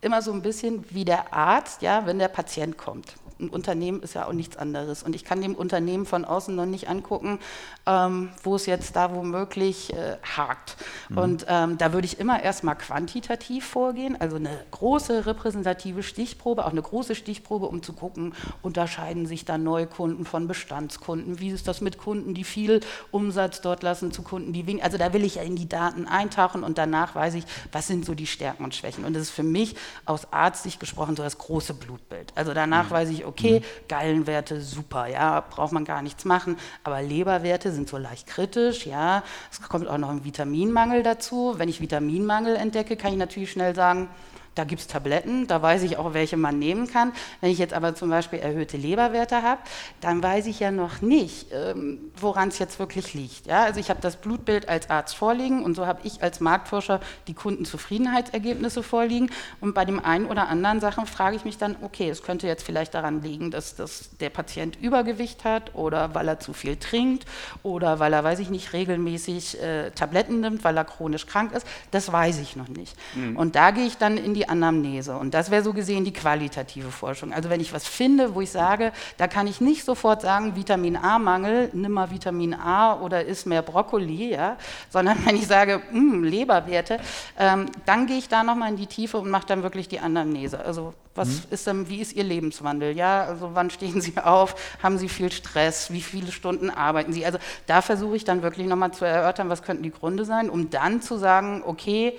immer 0.00 0.22
so 0.22 0.32
ein 0.32 0.42
bisschen 0.42 0.84
wie 0.90 1.04
der 1.04 1.32
Arzt, 1.32 1.82
ja, 1.82 2.06
wenn 2.06 2.18
der 2.18 2.28
Patient 2.28 2.76
kommt 2.76 3.14
ein 3.42 3.48
Unternehmen 3.48 4.02
ist 4.02 4.14
ja 4.14 4.26
auch 4.26 4.32
nichts 4.32 4.56
anderes. 4.56 5.02
Und 5.02 5.14
ich 5.14 5.24
kann 5.24 5.40
dem 5.40 5.54
Unternehmen 5.54 6.06
von 6.06 6.24
außen 6.24 6.54
noch 6.54 6.66
nicht 6.66 6.88
angucken, 6.88 7.38
ähm, 7.86 8.30
wo 8.42 8.54
es 8.54 8.66
jetzt 8.66 8.96
da 8.96 9.14
womöglich 9.14 9.92
äh, 9.92 10.16
hakt. 10.22 10.76
Mhm. 11.08 11.18
Und 11.18 11.46
ähm, 11.48 11.78
da 11.78 11.92
würde 11.92 12.06
ich 12.06 12.18
immer 12.18 12.42
erstmal 12.42 12.76
quantitativ 12.76 13.66
vorgehen, 13.66 14.20
also 14.20 14.36
eine 14.36 14.64
große 14.70 15.26
repräsentative 15.26 16.02
Stichprobe, 16.02 16.64
auch 16.64 16.70
eine 16.70 16.82
große 16.82 17.14
Stichprobe, 17.14 17.66
um 17.66 17.82
zu 17.82 17.92
gucken, 17.92 18.34
unterscheiden 18.62 19.26
sich 19.26 19.44
da 19.44 19.58
Neukunden 19.58 20.24
von 20.24 20.46
Bestandskunden, 20.46 21.40
wie 21.40 21.50
ist 21.50 21.68
das 21.68 21.80
mit 21.80 21.98
Kunden, 21.98 22.34
die 22.34 22.44
viel 22.44 22.80
Umsatz 23.10 23.60
dort 23.60 23.82
lassen, 23.82 24.12
zu 24.12 24.22
Kunden, 24.22 24.52
die 24.52 24.66
wenig. 24.66 24.84
Also 24.84 24.98
da 24.98 25.12
will 25.12 25.24
ich 25.24 25.36
ja 25.36 25.42
in 25.42 25.56
die 25.56 25.68
Daten 25.68 26.06
eintauchen 26.06 26.62
und 26.64 26.78
danach 26.78 27.14
weiß 27.14 27.34
ich, 27.34 27.44
was 27.72 27.86
sind 27.86 28.04
so 28.04 28.14
die 28.14 28.26
Stärken 28.26 28.64
und 28.64 28.74
Schwächen. 28.74 29.04
Und 29.04 29.14
das 29.14 29.22
ist 29.22 29.30
für 29.30 29.42
mich 29.42 29.74
aus 30.04 30.32
Arztsicht 30.32 30.80
gesprochen 30.80 31.16
so 31.16 31.22
das 31.22 31.38
große 31.38 31.74
Blutbild. 31.74 32.32
Also 32.34 32.54
danach 32.54 32.86
mhm. 32.86 32.90
weiß 32.90 33.08
ich, 33.10 33.24
okay, 33.24 33.31
mhm. 33.40 33.60
Gallenwerte 33.88 34.60
super, 34.60 35.06
ja, 35.06 35.40
braucht 35.40 35.72
man 35.72 35.84
gar 35.84 36.02
nichts 36.02 36.24
machen, 36.24 36.56
aber 36.84 37.02
Leberwerte 37.02 37.72
sind 37.72 37.88
so 37.88 37.98
leicht 37.98 38.26
kritisch, 38.26 38.86
ja. 38.86 39.22
Es 39.50 39.60
kommt 39.60 39.88
auch 39.88 39.98
noch 39.98 40.10
ein 40.10 40.24
Vitaminmangel 40.24 41.02
dazu. 41.02 41.54
Wenn 41.56 41.68
ich 41.68 41.80
Vitaminmangel 41.80 42.56
entdecke, 42.56 42.96
kann 42.96 43.12
ich 43.12 43.18
natürlich 43.18 43.52
schnell 43.52 43.74
sagen, 43.74 44.08
da 44.54 44.64
gibt 44.64 44.82
es 44.82 44.86
Tabletten, 44.86 45.46
da 45.46 45.62
weiß 45.62 45.82
ich 45.82 45.96
auch, 45.96 46.14
welche 46.14 46.36
man 46.36 46.58
nehmen 46.58 46.86
kann. 46.86 47.12
Wenn 47.40 47.50
ich 47.50 47.58
jetzt 47.58 47.72
aber 47.72 47.94
zum 47.94 48.10
Beispiel 48.10 48.38
erhöhte 48.38 48.76
Leberwerte 48.76 49.42
habe, 49.42 49.60
dann 50.00 50.22
weiß 50.22 50.46
ich 50.46 50.60
ja 50.60 50.70
noch 50.70 51.00
nicht, 51.00 51.46
ähm, 51.52 51.98
woran 52.16 52.48
es 52.48 52.58
jetzt 52.58 52.78
wirklich 52.78 53.14
liegt. 53.14 53.46
Ja? 53.46 53.64
Also 53.64 53.80
ich 53.80 53.88
habe 53.88 54.00
das 54.00 54.16
Blutbild 54.16 54.68
als 54.68 54.90
Arzt 54.90 55.16
vorliegen 55.16 55.64
und 55.64 55.74
so 55.74 55.86
habe 55.86 56.00
ich 56.04 56.22
als 56.22 56.40
Marktforscher 56.40 57.00
die 57.28 57.34
Kundenzufriedenheitsergebnisse 57.34 58.82
vorliegen. 58.82 59.30
Und 59.60 59.74
bei 59.74 59.84
dem 59.84 60.04
einen 60.04 60.26
oder 60.26 60.48
anderen 60.48 60.80
Sachen 60.80 61.06
frage 61.06 61.36
ich 61.36 61.44
mich 61.44 61.56
dann, 61.56 61.76
okay, 61.82 62.10
es 62.10 62.22
könnte 62.22 62.46
jetzt 62.46 62.64
vielleicht 62.64 62.94
daran 62.94 63.22
liegen, 63.22 63.50
dass, 63.50 63.74
dass 63.74 64.10
der 64.20 64.30
Patient 64.30 64.76
Übergewicht 64.80 65.44
hat 65.44 65.74
oder 65.74 66.14
weil 66.14 66.28
er 66.28 66.40
zu 66.40 66.52
viel 66.52 66.76
trinkt 66.76 67.24
oder 67.62 67.98
weil 67.98 68.12
er, 68.12 68.22
weiß 68.22 68.38
ich 68.40 68.50
nicht, 68.50 68.72
regelmäßig 68.72 69.62
äh, 69.62 69.90
Tabletten 69.92 70.40
nimmt, 70.40 70.64
weil 70.64 70.76
er 70.76 70.84
chronisch 70.84 71.26
krank 71.26 71.52
ist. 71.52 71.66
Das 71.90 72.12
weiß 72.12 72.38
ich 72.38 72.56
noch 72.56 72.68
nicht. 72.68 72.96
Mhm. 73.14 73.36
Und 73.36 73.56
da 73.56 73.70
gehe 73.70 73.86
ich 73.86 73.96
dann 73.96 74.18
in 74.18 74.34
die 74.34 74.41
die 74.42 74.48
Anamnese. 74.48 75.16
Und 75.16 75.34
das 75.34 75.50
wäre 75.50 75.62
so 75.62 75.72
gesehen 75.72 76.04
die 76.04 76.12
qualitative 76.12 76.90
Forschung. 76.90 77.32
Also 77.32 77.48
wenn 77.48 77.60
ich 77.60 77.72
was 77.72 77.86
finde, 77.86 78.34
wo 78.34 78.40
ich 78.40 78.50
sage, 78.50 78.92
da 79.16 79.28
kann 79.28 79.46
ich 79.46 79.60
nicht 79.60 79.84
sofort 79.84 80.22
sagen, 80.22 80.56
Vitamin 80.56 80.96
A-Mangel, 80.96 81.70
nimm 81.72 81.92
mal 81.92 82.10
Vitamin 82.10 82.54
A 82.54 83.00
oder 83.00 83.24
isst 83.24 83.46
mehr 83.46 83.62
Brokkoli, 83.62 84.32
ja, 84.32 84.56
sondern 84.90 85.18
wenn 85.26 85.36
ich 85.36 85.46
sage, 85.46 85.80
mh, 85.92 85.92
hm, 85.92 86.24
Leberwerte, 86.24 86.98
ähm, 87.38 87.66
dann 87.86 88.06
gehe 88.06 88.18
ich 88.18 88.28
da 88.28 88.42
nochmal 88.42 88.70
in 88.70 88.76
die 88.76 88.86
Tiefe 88.86 89.18
und 89.18 89.30
mache 89.30 89.46
dann 89.46 89.62
wirklich 89.62 89.86
die 89.86 90.00
Anamnese. 90.00 90.58
Also 90.64 90.92
was 91.14 91.28
mhm. 91.28 91.42
ist 91.50 91.66
dann, 91.66 91.88
wie 91.88 92.00
ist 92.00 92.14
Ihr 92.14 92.24
Lebenswandel? 92.24 92.96
Ja, 92.96 93.24
also 93.24 93.50
wann 93.54 93.70
stehen 93.70 94.00
Sie 94.00 94.14
auf? 94.18 94.56
Haben 94.82 94.98
Sie 94.98 95.08
viel 95.08 95.30
Stress? 95.30 95.92
Wie 95.92 96.00
viele 96.00 96.32
Stunden 96.32 96.70
arbeiten 96.70 97.12
Sie? 97.12 97.24
Also 97.24 97.38
da 97.66 97.82
versuche 97.82 98.16
ich 98.16 98.24
dann 98.24 98.42
wirklich 98.42 98.66
nochmal 98.66 98.92
zu 98.92 99.04
erörtern, 99.04 99.50
was 99.50 99.62
könnten 99.62 99.82
die 99.82 99.92
Gründe 99.92 100.24
sein, 100.24 100.50
um 100.50 100.70
dann 100.70 101.00
zu 101.00 101.16
sagen, 101.16 101.62
okay, 101.64 102.18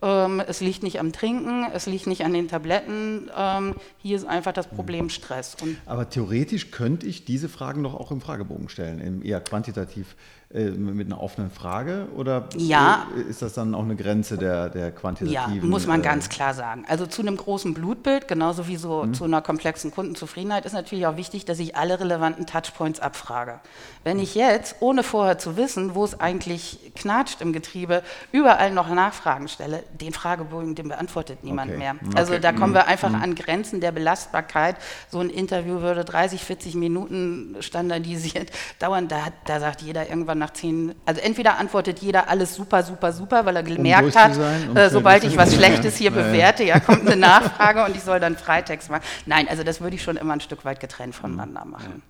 ähm, 0.00 0.40
es 0.46 0.60
liegt 0.60 0.82
nicht 0.82 1.00
am 1.00 1.12
Trinken, 1.12 1.66
es 1.72 1.86
liegt 1.86 2.06
nicht 2.06 2.24
an 2.24 2.32
den 2.32 2.48
Tabletten. 2.48 3.30
Ähm, 3.36 3.74
hier 3.98 4.16
ist 4.16 4.26
einfach 4.26 4.52
das 4.52 4.68
Problem 4.68 5.08
Stress. 5.08 5.56
Und 5.60 5.76
Aber 5.86 6.08
theoretisch 6.08 6.70
könnte 6.70 7.06
ich 7.06 7.24
diese 7.24 7.48
Fragen 7.48 7.82
doch 7.82 7.94
auch 7.94 8.10
im 8.10 8.20
Fragebogen 8.20 8.68
stellen, 8.68 9.22
eher 9.22 9.40
quantitativ 9.40 10.14
mit 10.50 11.06
einer 11.06 11.20
offenen 11.20 11.50
Frage 11.50 12.08
oder 12.16 12.48
ja. 12.56 13.06
ist 13.28 13.42
das 13.42 13.52
dann 13.52 13.74
auch 13.74 13.82
eine 13.82 13.96
Grenze 13.96 14.38
der, 14.38 14.70
der 14.70 14.92
quantitativen? 14.92 15.62
Ja, 15.62 15.68
muss 15.68 15.86
man 15.86 16.00
äh, 16.00 16.04
ganz 16.04 16.30
klar 16.30 16.54
sagen. 16.54 16.86
Also 16.88 17.04
zu 17.04 17.20
einem 17.20 17.36
großen 17.36 17.74
Blutbild, 17.74 18.28
genauso 18.28 18.66
wie 18.66 18.76
so 18.76 19.04
mhm. 19.04 19.12
zu 19.12 19.24
einer 19.24 19.42
komplexen 19.42 19.90
Kundenzufriedenheit, 19.90 20.64
ist 20.64 20.72
natürlich 20.72 21.06
auch 21.06 21.18
wichtig, 21.18 21.44
dass 21.44 21.58
ich 21.58 21.76
alle 21.76 22.00
relevanten 22.00 22.46
Touchpoints 22.46 22.98
abfrage. 22.98 23.60
Wenn 24.04 24.18
ich 24.18 24.34
jetzt, 24.34 24.76
ohne 24.80 25.02
vorher 25.02 25.36
zu 25.36 25.58
wissen, 25.58 25.94
wo 25.94 26.02
es 26.02 26.18
eigentlich 26.18 26.92
knatscht 26.94 27.42
im 27.42 27.52
Getriebe, 27.52 28.02
überall 28.32 28.72
noch 28.72 28.88
Nachfragen 28.88 29.48
stelle, 29.48 29.82
den 30.00 30.14
Fragebogen, 30.14 30.74
den 30.74 30.88
beantwortet 30.88 31.44
niemand 31.44 31.72
okay. 31.72 31.78
mehr. 31.78 31.96
Also 32.14 32.32
okay. 32.32 32.40
da 32.40 32.52
kommen 32.52 32.72
wir 32.72 32.84
mhm. 32.84 32.88
einfach 32.88 33.10
mhm. 33.10 33.22
an 33.22 33.34
Grenzen 33.34 33.82
der 33.82 33.92
Belastbarkeit. 33.92 34.76
So 35.10 35.18
ein 35.18 35.28
Interview 35.28 35.82
würde 35.82 36.06
30, 36.06 36.42
40 36.42 36.74
Minuten 36.74 37.56
standardisiert 37.60 38.50
dauern. 38.78 39.08
Da, 39.08 39.26
da 39.44 39.60
sagt 39.60 39.82
jeder 39.82 40.08
irgendwann 40.08 40.37
nach 40.38 40.52
zehn, 40.52 40.94
also 41.04 41.20
entweder 41.20 41.58
antwortet 41.58 41.98
jeder 42.00 42.28
alles 42.28 42.54
super, 42.54 42.82
super, 42.82 43.12
super, 43.12 43.44
weil 43.44 43.56
er 43.56 43.62
gemerkt 43.62 44.14
um 44.14 44.22
hat, 44.22 44.34
sein, 44.34 44.70
um 44.70 44.76
äh, 44.76 44.90
sobald 44.90 45.24
ich 45.24 45.36
was 45.36 45.54
Schlechtes 45.54 45.96
hier 45.96 46.10
bewerte, 46.10 46.64
ja, 46.64 46.80
kommt 46.80 47.06
eine 47.06 47.16
Nachfrage 47.20 47.84
und 47.84 47.96
ich 47.96 48.02
soll 48.02 48.20
dann 48.20 48.36
Freitext 48.36 48.90
machen. 48.90 49.02
Nein, 49.26 49.48
also 49.48 49.62
das 49.64 49.80
würde 49.80 49.96
ich 49.96 50.02
schon 50.02 50.16
immer 50.16 50.32
ein 50.32 50.40
Stück 50.40 50.64
weit 50.64 50.80
getrennt 50.80 51.14
voneinander 51.14 51.64
machen. 51.64 52.02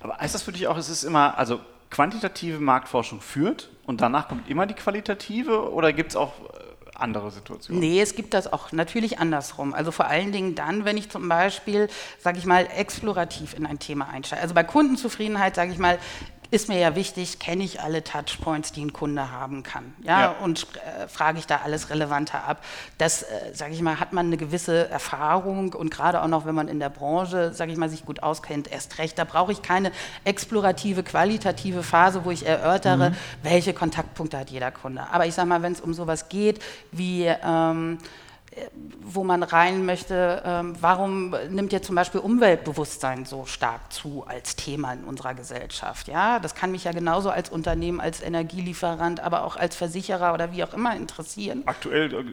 Aber 0.00 0.18
heißt 0.18 0.34
das 0.34 0.42
für 0.42 0.52
dich 0.52 0.66
auch, 0.66 0.76
es 0.76 0.88
ist 0.88 1.04
immer, 1.04 1.38
also 1.38 1.60
quantitative 1.90 2.58
Marktforschung 2.58 3.20
führt 3.20 3.68
und 3.84 4.00
danach 4.00 4.28
kommt 4.28 4.48
immer 4.48 4.66
die 4.66 4.74
qualitative 4.74 5.72
oder 5.72 5.92
gibt 5.92 6.10
es 6.10 6.16
auch 6.16 6.32
äh, 6.40 6.62
andere 6.94 7.30
Situationen? 7.30 7.80
Nee, 7.80 8.00
es 8.00 8.14
gibt 8.14 8.34
das 8.34 8.52
auch 8.52 8.72
natürlich 8.72 9.18
andersrum. 9.18 9.74
Also 9.74 9.90
vor 9.90 10.06
allen 10.06 10.32
Dingen 10.32 10.54
dann, 10.54 10.84
wenn 10.84 10.96
ich 10.96 11.10
zum 11.10 11.28
Beispiel, 11.28 11.88
sage 12.18 12.38
ich 12.38 12.46
mal, 12.46 12.66
explorativ 12.76 13.54
in 13.54 13.66
ein 13.66 13.78
Thema 13.78 14.08
einsteige. 14.08 14.42
Also 14.42 14.54
bei 14.54 14.64
Kundenzufriedenheit, 14.64 15.54
sage 15.54 15.72
ich 15.72 15.78
mal, 15.78 15.98
ist 16.52 16.68
mir 16.68 16.78
ja 16.78 16.94
wichtig, 16.94 17.38
kenne 17.38 17.64
ich 17.64 17.80
alle 17.80 18.04
Touchpoints, 18.04 18.72
die 18.72 18.84
ein 18.84 18.92
Kunde 18.92 19.30
haben 19.30 19.62
kann. 19.62 19.94
Ja, 20.02 20.20
ja. 20.20 20.30
und 20.42 20.66
äh, 20.74 21.08
frage 21.08 21.38
ich 21.38 21.46
da 21.46 21.62
alles 21.64 21.88
Relevante 21.88 22.38
ab. 22.38 22.62
Das, 22.98 23.22
äh, 23.22 23.54
sage 23.54 23.72
ich 23.72 23.80
mal, 23.80 23.98
hat 23.98 24.12
man 24.12 24.26
eine 24.26 24.36
gewisse 24.36 24.86
Erfahrung 24.90 25.72
und 25.72 25.90
gerade 25.90 26.22
auch 26.22 26.28
noch, 26.28 26.44
wenn 26.44 26.54
man 26.54 26.68
in 26.68 26.78
der 26.78 26.90
Branche, 26.90 27.54
sage 27.54 27.72
ich 27.72 27.78
mal, 27.78 27.88
sich 27.88 28.04
gut 28.04 28.22
auskennt, 28.22 28.70
erst 28.70 28.98
recht. 28.98 29.18
Da 29.18 29.24
brauche 29.24 29.50
ich 29.50 29.62
keine 29.62 29.92
explorative, 30.24 31.02
qualitative 31.02 31.82
Phase, 31.82 32.26
wo 32.26 32.30
ich 32.30 32.44
erörtere, 32.44 33.10
mhm. 33.10 33.16
welche 33.42 33.72
Kontaktpunkte 33.72 34.38
hat 34.38 34.50
jeder 34.50 34.70
Kunde. 34.70 35.06
Aber 35.10 35.24
ich 35.24 35.32
sage 35.32 35.48
mal, 35.48 35.62
wenn 35.62 35.72
es 35.72 35.80
um 35.80 35.94
sowas 35.94 36.28
geht, 36.28 36.62
wie 36.90 37.24
ähm, 37.24 37.96
wo 39.04 39.24
man 39.24 39.42
rein 39.42 39.84
möchte, 39.86 40.42
ähm, 40.44 40.74
warum 40.80 41.34
nimmt 41.50 41.72
jetzt 41.72 41.86
zum 41.86 41.96
Beispiel 41.96 42.20
Umweltbewusstsein 42.20 43.24
so 43.24 43.46
stark 43.46 43.92
zu 43.92 44.24
als 44.26 44.56
Thema 44.56 44.92
in 44.92 45.04
unserer 45.04 45.34
Gesellschaft? 45.34 46.08
Ja, 46.08 46.38
das 46.38 46.54
kann 46.54 46.70
mich 46.70 46.84
ja 46.84 46.92
genauso 46.92 47.30
als 47.30 47.50
Unternehmen, 47.50 48.00
als 48.00 48.22
Energielieferant, 48.22 49.20
aber 49.20 49.44
auch 49.44 49.56
als 49.56 49.76
Versicherer 49.76 50.34
oder 50.34 50.52
wie 50.52 50.64
auch 50.64 50.74
immer 50.74 50.94
interessieren. 50.96 51.62
Aktuell 51.66 52.12
äh, 52.12 52.24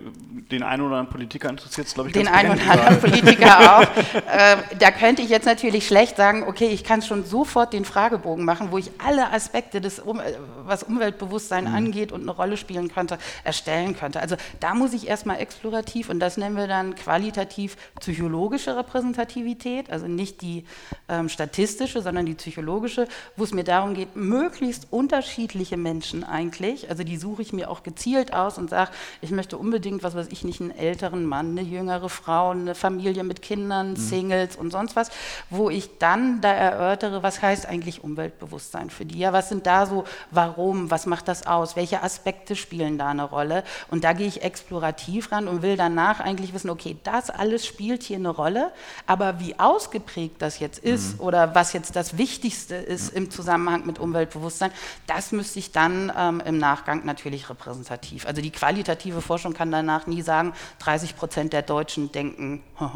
den 0.52 0.64
einen 0.64 0.82
oder 0.82 0.98
anderen 0.98 1.10
Politiker 1.10 1.50
interessiert 1.50 1.88
es, 1.88 1.94
glaube 1.94 2.10
ich, 2.10 2.14
Den 2.14 2.28
einen 2.28 2.52
oder 2.52 2.72
anderen 2.72 3.00
Politiker 3.00 3.78
auch. 3.78 3.82
Äh, 3.82 4.58
da 4.78 4.92
könnte 4.92 5.22
ich 5.22 5.30
jetzt 5.30 5.46
natürlich 5.46 5.88
schlecht 5.88 6.18
sagen, 6.18 6.44
okay, 6.48 6.68
ich 6.68 6.84
kann 6.84 7.02
schon 7.02 7.24
sofort 7.24 7.74
den 7.74 7.86
Fragebogen 7.86 8.44
machen, 8.44 8.72
wo 8.72 8.78
ich 8.78 8.92
alle 9.04 9.32
Aspekte 9.32 9.82
des, 9.82 10.00
um, 10.00 10.20
äh, 10.20 10.34
was 10.66 10.84
Umweltbewusstsein 10.84 11.66
mhm. 11.66 11.76
angeht 11.76 12.12
und 12.12 12.22
eine 12.22 12.32
Rolle 12.32 12.58
spielen 12.58 12.90
könnte, 12.90 13.18
erstellen 13.44 13.98
könnte. 13.98 14.20
Also 14.20 14.36
da 14.60 14.74
muss 14.74 14.94
ich 14.94 15.08
erstmal 15.08 15.40
explorativ 15.40 16.09
und 16.10 16.20
das 16.20 16.38
nennen 16.38 16.56
wir 16.56 16.68
dann 16.68 16.96
qualitativ 16.96 17.78
psychologische 18.00 18.76
Repräsentativität, 18.76 19.90
also 19.90 20.08
nicht 20.08 20.42
die 20.42 20.66
ähm, 21.08 21.30
statistische, 21.30 22.02
sondern 22.02 22.26
die 22.26 22.34
psychologische, 22.34 23.08
wo 23.36 23.44
es 23.44 23.54
mir 23.54 23.64
darum 23.64 23.94
geht, 23.94 24.16
möglichst 24.16 24.88
unterschiedliche 24.92 25.78
Menschen 25.78 26.24
eigentlich, 26.24 26.90
also 26.90 27.04
die 27.04 27.18
suche 27.18 27.42
ich 27.42 27.54
mir 27.54 27.70
auch 27.70 27.84
gezielt 27.84 28.34
aus 28.34 28.58
und 28.58 28.70
sage, 28.70 28.92
ich 29.22 29.32
möchte 29.32 29.58
unbedingt, 29.58 30.04
was 30.04 30.16
weiß 30.16 30.28
ich 30.32 30.44
nicht, 30.44 30.62
einen 30.62 30.72
älteren 30.72 31.26
Mann, 31.26 31.52
eine 31.52 31.62
jüngere 31.62 32.10
Frau, 32.10 32.52
eine 32.52 32.76
Familie 32.76 33.24
mit 33.24 33.42
Kindern, 33.42 33.92
mhm. 33.92 33.96
Singles 33.96 34.56
und 34.56 34.72
sonst 34.72 34.96
was, 34.96 35.10
wo 35.50 35.70
ich 35.70 35.98
dann 36.00 36.42
da 36.42 36.52
erörtere, 36.52 37.24
was 37.24 37.42
heißt 37.42 37.66
eigentlich 37.66 38.04
Umweltbewusstsein 38.04 38.90
für 38.90 39.06
die? 39.06 39.20
Ja, 39.20 39.34
was 39.34 39.50
sind 39.50 39.66
da 39.66 39.86
so, 39.86 40.06
warum, 40.32 40.92
was 40.92 41.06
macht 41.06 41.28
das 41.28 41.46
aus, 41.46 41.76
welche 41.76 42.02
Aspekte 42.04 42.56
spielen 42.56 42.98
da 42.98 43.10
eine 43.10 43.24
Rolle? 43.24 43.64
Und 43.90 44.04
da 44.04 44.14
gehe 44.14 44.28
ich 44.28 44.42
explorativ 44.44 45.32
ran 45.32 45.48
und 45.48 45.62
will 45.62 45.78
dann 45.78 45.96
danach 46.00 46.20
eigentlich 46.20 46.54
wissen, 46.54 46.70
okay, 46.70 46.98
das 47.04 47.30
alles 47.30 47.66
spielt 47.66 48.04
hier 48.04 48.18
eine 48.18 48.30
Rolle, 48.30 48.72
aber 49.06 49.40
wie 49.40 49.60
ausgeprägt 49.60 50.42
das 50.42 50.60
jetzt 50.60 50.80
ist 50.80 51.16
mhm. 51.16 51.26
oder 51.26 51.56
was 51.56 51.74
jetzt 51.74 51.96
das 51.96 52.18
Wichtigste 52.18 52.76
ist 52.76 53.14
im 53.14 53.30
Zusammenhang 53.30 53.86
mit 53.86 54.00
Umweltbewusstsein, 54.00 54.72
das 55.08 55.32
müsste 55.32 55.60
ich 55.60 55.72
dann 55.72 56.12
ähm, 56.18 56.42
im 56.46 56.58
Nachgang 56.58 57.06
natürlich 57.06 57.50
repräsentativ. 57.50 58.26
Also 58.26 58.42
die 58.42 58.52
qualitative 58.52 59.22
Forschung 59.22 59.54
kann 59.54 59.72
danach 59.72 60.08
nie 60.08 60.22
sagen, 60.22 60.54
30 60.80 61.16
Prozent 61.16 61.54
der 61.54 61.62
Deutschen 61.62 62.12
denken, 62.12 62.64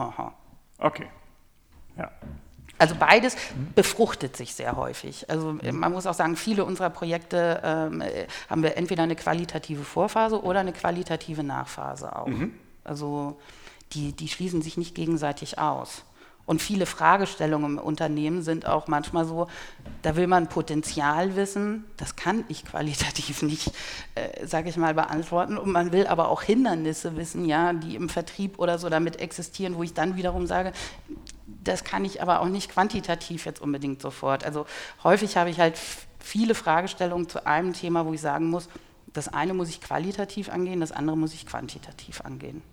Okay. 0.79 1.07
Ja. 1.97 2.11
Also 2.77 2.95
beides 2.95 3.37
befruchtet 3.75 4.35
sich 4.35 4.55
sehr 4.55 4.75
häufig. 4.75 5.29
Also 5.29 5.57
äh, 5.61 5.71
man 5.71 5.93
muss 5.93 6.05
auch 6.05 6.13
sagen, 6.13 6.35
viele 6.35 6.65
unserer 6.65 6.89
Projekte 6.89 7.61
ähm, 7.63 8.01
äh, 8.01 8.27
haben 8.49 8.63
wir 8.63 8.75
entweder 8.75 9.03
eine 9.03 9.15
qualitative 9.15 9.83
Vorphase 9.83 10.43
oder 10.43 10.59
eine 10.59 10.73
qualitative 10.73 11.43
Nachphase 11.43 12.13
auch. 12.13 12.27
Mhm. 12.27 12.53
Also 12.83 13.37
die, 13.93 14.13
die 14.13 14.27
schließen 14.27 14.61
sich 14.61 14.77
nicht 14.77 14.95
gegenseitig 14.95 15.59
aus. 15.59 16.03
Und 16.45 16.61
viele 16.61 16.85
Fragestellungen 16.85 17.77
im 17.77 17.83
Unternehmen 17.83 18.41
sind 18.41 18.65
auch 18.65 18.87
manchmal 18.87 19.25
so, 19.25 19.47
da 20.01 20.17
will 20.17 20.27
man 20.27 20.49
Potenzial 20.49 21.37
wissen, 21.37 21.85
das 21.95 22.17
kann 22.17 22.43
ich 22.49 22.65
qualitativ 22.65 23.41
nicht, 23.43 23.71
äh, 24.15 24.45
sage 24.45 24.69
ich 24.69 24.75
mal, 24.75 24.93
beantworten. 24.93 25.57
Und 25.57 25.71
man 25.71 25.93
will 25.93 26.05
aber 26.05 26.27
auch 26.27 26.41
Hindernisse 26.41 27.15
wissen, 27.15 27.45
ja, 27.45 27.71
die 27.71 27.95
im 27.95 28.09
Vertrieb 28.09 28.59
oder 28.59 28.77
so 28.77 28.89
damit 28.89 29.21
existieren, 29.21 29.75
wo 29.77 29.83
ich 29.83 29.93
dann 29.93 30.17
wiederum 30.17 30.45
sage, 30.45 30.73
das 31.63 31.85
kann 31.85 32.03
ich 32.03 32.21
aber 32.21 32.41
auch 32.41 32.49
nicht 32.49 32.69
quantitativ 32.69 33.45
jetzt 33.45 33.61
unbedingt 33.61 34.01
sofort. 34.01 34.43
Also 34.43 34.65
häufig 35.03 35.37
habe 35.37 35.49
ich 35.49 35.59
halt 35.61 35.79
viele 36.19 36.55
Fragestellungen 36.55 37.29
zu 37.29 37.45
einem 37.45 37.71
Thema, 37.71 38.05
wo 38.05 38.13
ich 38.13 38.21
sagen 38.21 38.49
muss, 38.49 38.67
das 39.13 39.29
eine 39.29 39.53
muss 39.53 39.69
ich 39.69 39.79
qualitativ 39.79 40.49
angehen, 40.49 40.81
das 40.81 40.91
andere 40.91 41.15
muss 41.15 41.33
ich 41.33 41.45
quantitativ 41.45 42.21
angehen. 42.21 42.63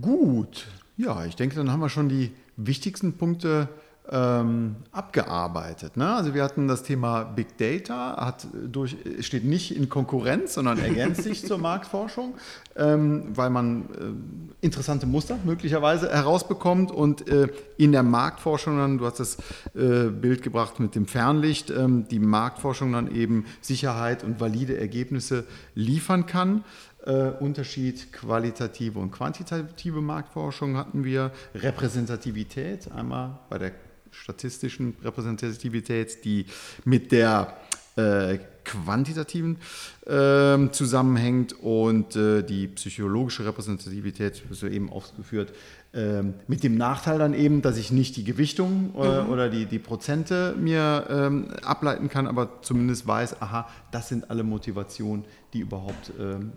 Gut. 0.00 0.66
Ja, 0.96 1.24
ich 1.24 1.36
denke, 1.36 1.56
dann 1.56 1.70
haben 1.70 1.80
wir 1.80 1.88
schon 1.88 2.08
die 2.08 2.32
wichtigsten 2.56 3.14
Punkte 3.14 3.68
ähm, 4.10 4.76
abgearbeitet. 4.92 5.96
Ne? 5.96 6.08
Also 6.14 6.32
wir 6.34 6.44
hatten 6.44 6.68
das 6.68 6.82
Thema 6.82 7.24
Big 7.24 7.58
Data, 7.58 8.16
hat 8.24 8.46
durch, 8.52 8.96
steht 9.20 9.44
nicht 9.44 9.76
in 9.76 9.88
Konkurrenz, 9.88 10.54
sondern 10.54 10.78
ergänzt 10.78 11.24
sich 11.24 11.44
zur 11.44 11.58
Marktforschung, 11.58 12.34
ähm, 12.76 13.24
weil 13.34 13.50
man 13.50 13.82
äh, 13.82 14.64
interessante 14.64 15.06
Muster 15.06 15.38
möglicherweise 15.44 16.08
herausbekommt 16.08 16.92
und 16.92 17.28
äh, 17.28 17.48
in 17.76 17.92
der 17.92 18.04
Marktforschung 18.04 18.78
dann, 18.78 18.98
du 18.98 19.06
hast 19.06 19.18
das 19.18 19.38
äh, 19.74 20.08
Bild 20.10 20.42
gebracht 20.42 20.78
mit 20.78 20.94
dem 20.94 21.06
Fernlicht, 21.06 21.70
ähm, 21.70 22.06
die 22.08 22.20
Marktforschung 22.20 22.92
dann 22.92 23.12
eben 23.12 23.44
Sicherheit 23.60 24.22
und 24.22 24.40
valide 24.40 24.78
Ergebnisse 24.78 25.44
liefern 25.74 26.26
kann. 26.26 26.64
Äh, 27.06 27.30
Unterschied 27.38 28.12
qualitative 28.12 28.98
und 28.98 29.12
quantitative 29.12 30.00
Marktforschung 30.00 30.76
hatten 30.76 31.04
wir, 31.04 31.30
Repräsentativität, 31.54 32.90
einmal 32.90 33.38
bei 33.48 33.58
der 33.58 33.72
statistischen 34.10 34.96
Repräsentativität, 35.04 36.24
die 36.24 36.46
mit 36.84 37.12
der 37.12 37.56
äh, 37.94 38.38
quantitativen 38.64 39.58
äh, 40.04 40.68
zusammenhängt 40.72 41.52
und 41.52 42.16
äh, 42.16 42.42
die 42.42 42.66
psychologische 42.66 43.46
Repräsentativität, 43.46 44.42
du 44.62 44.66
eben 44.66 44.90
ausgeführt, 44.90 45.52
ähm, 45.94 46.34
mit 46.46 46.62
dem 46.62 46.76
Nachteil 46.76 47.18
dann 47.18 47.34
eben, 47.34 47.62
dass 47.62 47.76
ich 47.78 47.90
nicht 47.90 48.16
die 48.16 48.24
Gewichtung 48.24 48.94
äh, 48.96 49.22
mhm. 49.22 49.30
oder 49.30 49.48
die, 49.48 49.66
die 49.66 49.78
Prozente 49.78 50.54
mir 50.58 51.06
ähm, 51.08 51.48
ableiten 51.62 52.08
kann, 52.08 52.26
aber 52.26 52.62
zumindest 52.62 53.06
weiß, 53.06 53.40
aha, 53.40 53.68
das 53.92 54.08
sind 54.08 54.30
alle 54.30 54.42
Motivationen, 54.42 55.24
die 55.52 55.60
überhaupt 55.60 56.12
ähm, 56.18 56.52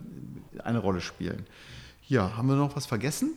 eine 0.62 0.78
Rolle 0.78 1.00
spielen. 1.00 1.46
Ja, 2.06 2.36
haben 2.36 2.48
wir 2.48 2.56
noch 2.56 2.76
was 2.76 2.86
vergessen? 2.86 3.32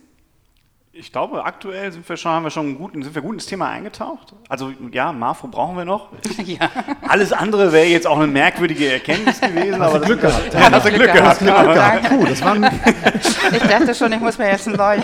Ich 0.96 1.10
glaube, 1.10 1.44
aktuell 1.44 1.90
sind 1.90 2.08
wir 2.08 2.16
schon, 2.16 2.30
haben 2.30 2.44
wir 2.44 2.50
schon 2.50 2.78
gut, 2.78 2.92
sind 2.92 3.12
wir 3.12 3.20
gut 3.20 3.34
ins 3.34 3.46
Thema 3.46 3.68
eingetaucht. 3.68 4.32
Also 4.48 4.72
ja, 4.92 5.12
Marfo 5.12 5.48
brauchen 5.48 5.76
wir 5.76 5.84
noch. 5.84 6.10
Ja. 6.44 6.70
Alles 7.08 7.32
andere 7.32 7.72
wäre 7.72 7.86
jetzt 7.86 8.06
auch 8.06 8.18
eine 8.18 8.28
merkwürdige 8.28 8.92
Erkenntnis 8.92 9.40
gewesen. 9.40 9.80
Hast 9.80 9.94
aber 9.94 10.04
Glück 10.04 10.20
gehabt. 10.20 10.54
Ja, 10.54 10.70
hast 10.70 10.86
du 10.86 10.92
Glück 10.92 11.12
gehabt. 11.12 11.38
Glück 11.40 11.54
gehabt. 11.54 12.08
Puh, 12.10 12.24
das 12.26 12.42
war 12.42 12.56
ich 12.56 13.62
dachte 13.62 13.94
schon, 13.94 14.12
ich 14.12 14.20
muss 14.20 14.38
mir 14.38 14.50
jetzt 14.50 14.68
ein 14.68 14.74
neues, 14.74 15.02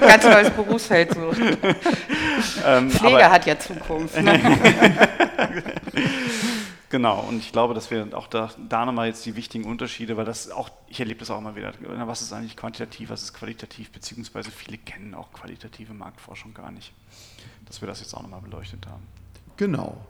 ganz 0.00 0.24
neues 0.24 0.50
Berufsfeld 0.50 1.14
suchen. 1.14 1.56
Ähm, 2.66 2.90
Pflege 2.90 3.30
hat 3.30 3.46
ja 3.46 3.58
Zukunft. 3.58 4.20
Ne? 4.20 4.40
Genau, 6.94 7.24
und 7.28 7.38
ich 7.38 7.50
glaube, 7.50 7.74
dass 7.74 7.90
wir 7.90 8.06
auch 8.16 8.28
da, 8.28 8.50
da 8.68 8.84
nochmal 8.84 9.08
jetzt 9.08 9.26
die 9.26 9.34
wichtigen 9.34 9.64
Unterschiede, 9.64 10.16
weil 10.16 10.24
das 10.24 10.48
auch, 10.52 10.70
ich 10.86 11.00
erlebe 11.00 11.18
das 11.18 11.30
auch 11.32 11.38
immer 11.38 11.56
wieder, 11.56 11.72
was 12.06 12.22
ist 12.22 12.32
eigentlich 12.32 12.56
quantitativ, 12.56 13.10
was 13.10 13.24
ist 13.24 13.34
qualitativ, 13.34 13.90
beziehungsweise 13.90 14.52
viele 14.52 14.78
kennen 14.78 15.12
auch 15.12 15.32
qualitative 15.32 15.92
Marktforschung 15.92 16.54
gar 16.54 16.70
nicht, 16.70 16.92
dass 17.66 17.80
wir 17.80 17.88
das 17.88 17.98
jetzt 17.98 18.14
auch 18.14 18.22
nochmal 18.22 18.42
beleuchtet 18.42 18.86
haben. 18.86 19.02
Genau. 19.56 20.06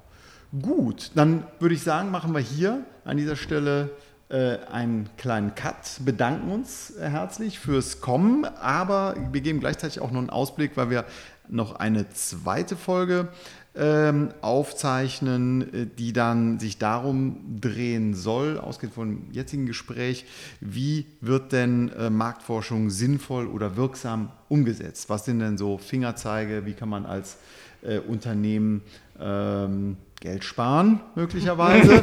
Gut, 0.60 1.12
dann 1.14 1.46
würde 1.58 1.74
ich 1.74 1.82
sagen, 1.82 2.10
machen 2.10 2.34
wir 2.34 2.40
hier 2.40 2.84
an 3.06 3.16
dieser 3.16 3.36
Stelle 3.36 3.88
äh, 4.28 4.58
einen 4.70 5.08
kleinen 5.16 5.54
Cut, 5.54 6.00
bedanken 6.04 6.52
uns 6.52 6.90
äh, 6.96 7.08
herzlich 7.08 7.60
fürs 7.60 8.02
Kommen, 8.02 8.44
aber 8.44 9.14
wir 9.32 9.40
geben 9.40 9.60
gleichzeitig 9.60 10.00
auch 10.02 10.10
noch 10.10 10.20
einen 10.20 10.28
Ausblick, 10.28 10.76
weil 10.76 10.90
wir 10.90 11.06
noch 11.48 11.76
eine 11.76 12.10
zweite 12.10 12.76
Folge 12.76 13.28
ähm, 13.76 14.28
aufzeichnen, 14.40 15.74
äh, 15.74 15.86
die 15.86 16.12
dann 16.12 16.58
sich 16.58 16.78
darum 16.78 17.58
drehen 17.60 18.14
soll, 18.14 18.58
ausgehend 18.58 18.94
vom 18.94 19.30
jetzigen 19.32 19.66
Gespräch, 19.66 20.26
wie 20.60 21.06
wird 21.20 21.52
denn 21.52 21.90
äh, 21.90 22.10
Marktforschung 22.10 22.90
sinnvoll 22.90 23.46
oder 23.46 23.76
wirksam 23.76 24.30
umgesetzt? 24.48 25.10
Was 25.10 25.24
sind 25.24 25.40
denn 25.40 25.58
so 25.58 25.78
Fingerzeige? 25.78 26.66
Wie 26.66 26.74
kann 26.74 26.88
man 26.88 27.04
als 27.04 27.38
äh, 27.82 27.98
Unternehmen 27.98 28.82
ähm, 29.20 29.96
Geld 30.20 30.44
sparen, 30.44 31.00
möglicherweise, 31.14 32.02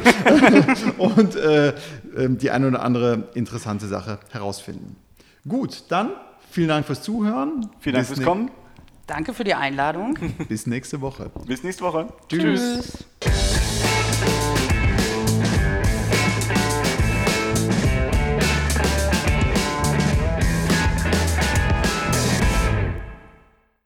und 0.98 1.34
äh, 1.34 1.74
ähm, 2.16 2.38
die 2.38 2.50
eine 2.50 2.68
oder 2.68 2.82
andere 2.82 3.28
interessante 3.34 3.86
Sache 3.86 4.20
herausfinden. 4.30 4.96
Gut, 5.48 5.84
dann 5.88 6.10
vielen 6.50 6.68
Dank 6.68 6.86
fürs 6.86 7.02
Zuhören. 7.02 7.68
Vielen 7.80 7.96
Dank 7.96 8.06
fürs 8.06 8.22
Kommen. 8.22 8.50
Danke 9.12 9.34
für 9.34 9.44
die 9.44 9.52
Einladung. 9.52 10.18
Bis 10.48 10.66
nächste 10.66 11.02
Woche. 11.02 11.30
Bis 11.46 11.62
nächste 11.62 11.84
Woche. 11.84 12.08
Tschüss. 12.30 13.04
Tschüss. 13.20 13.41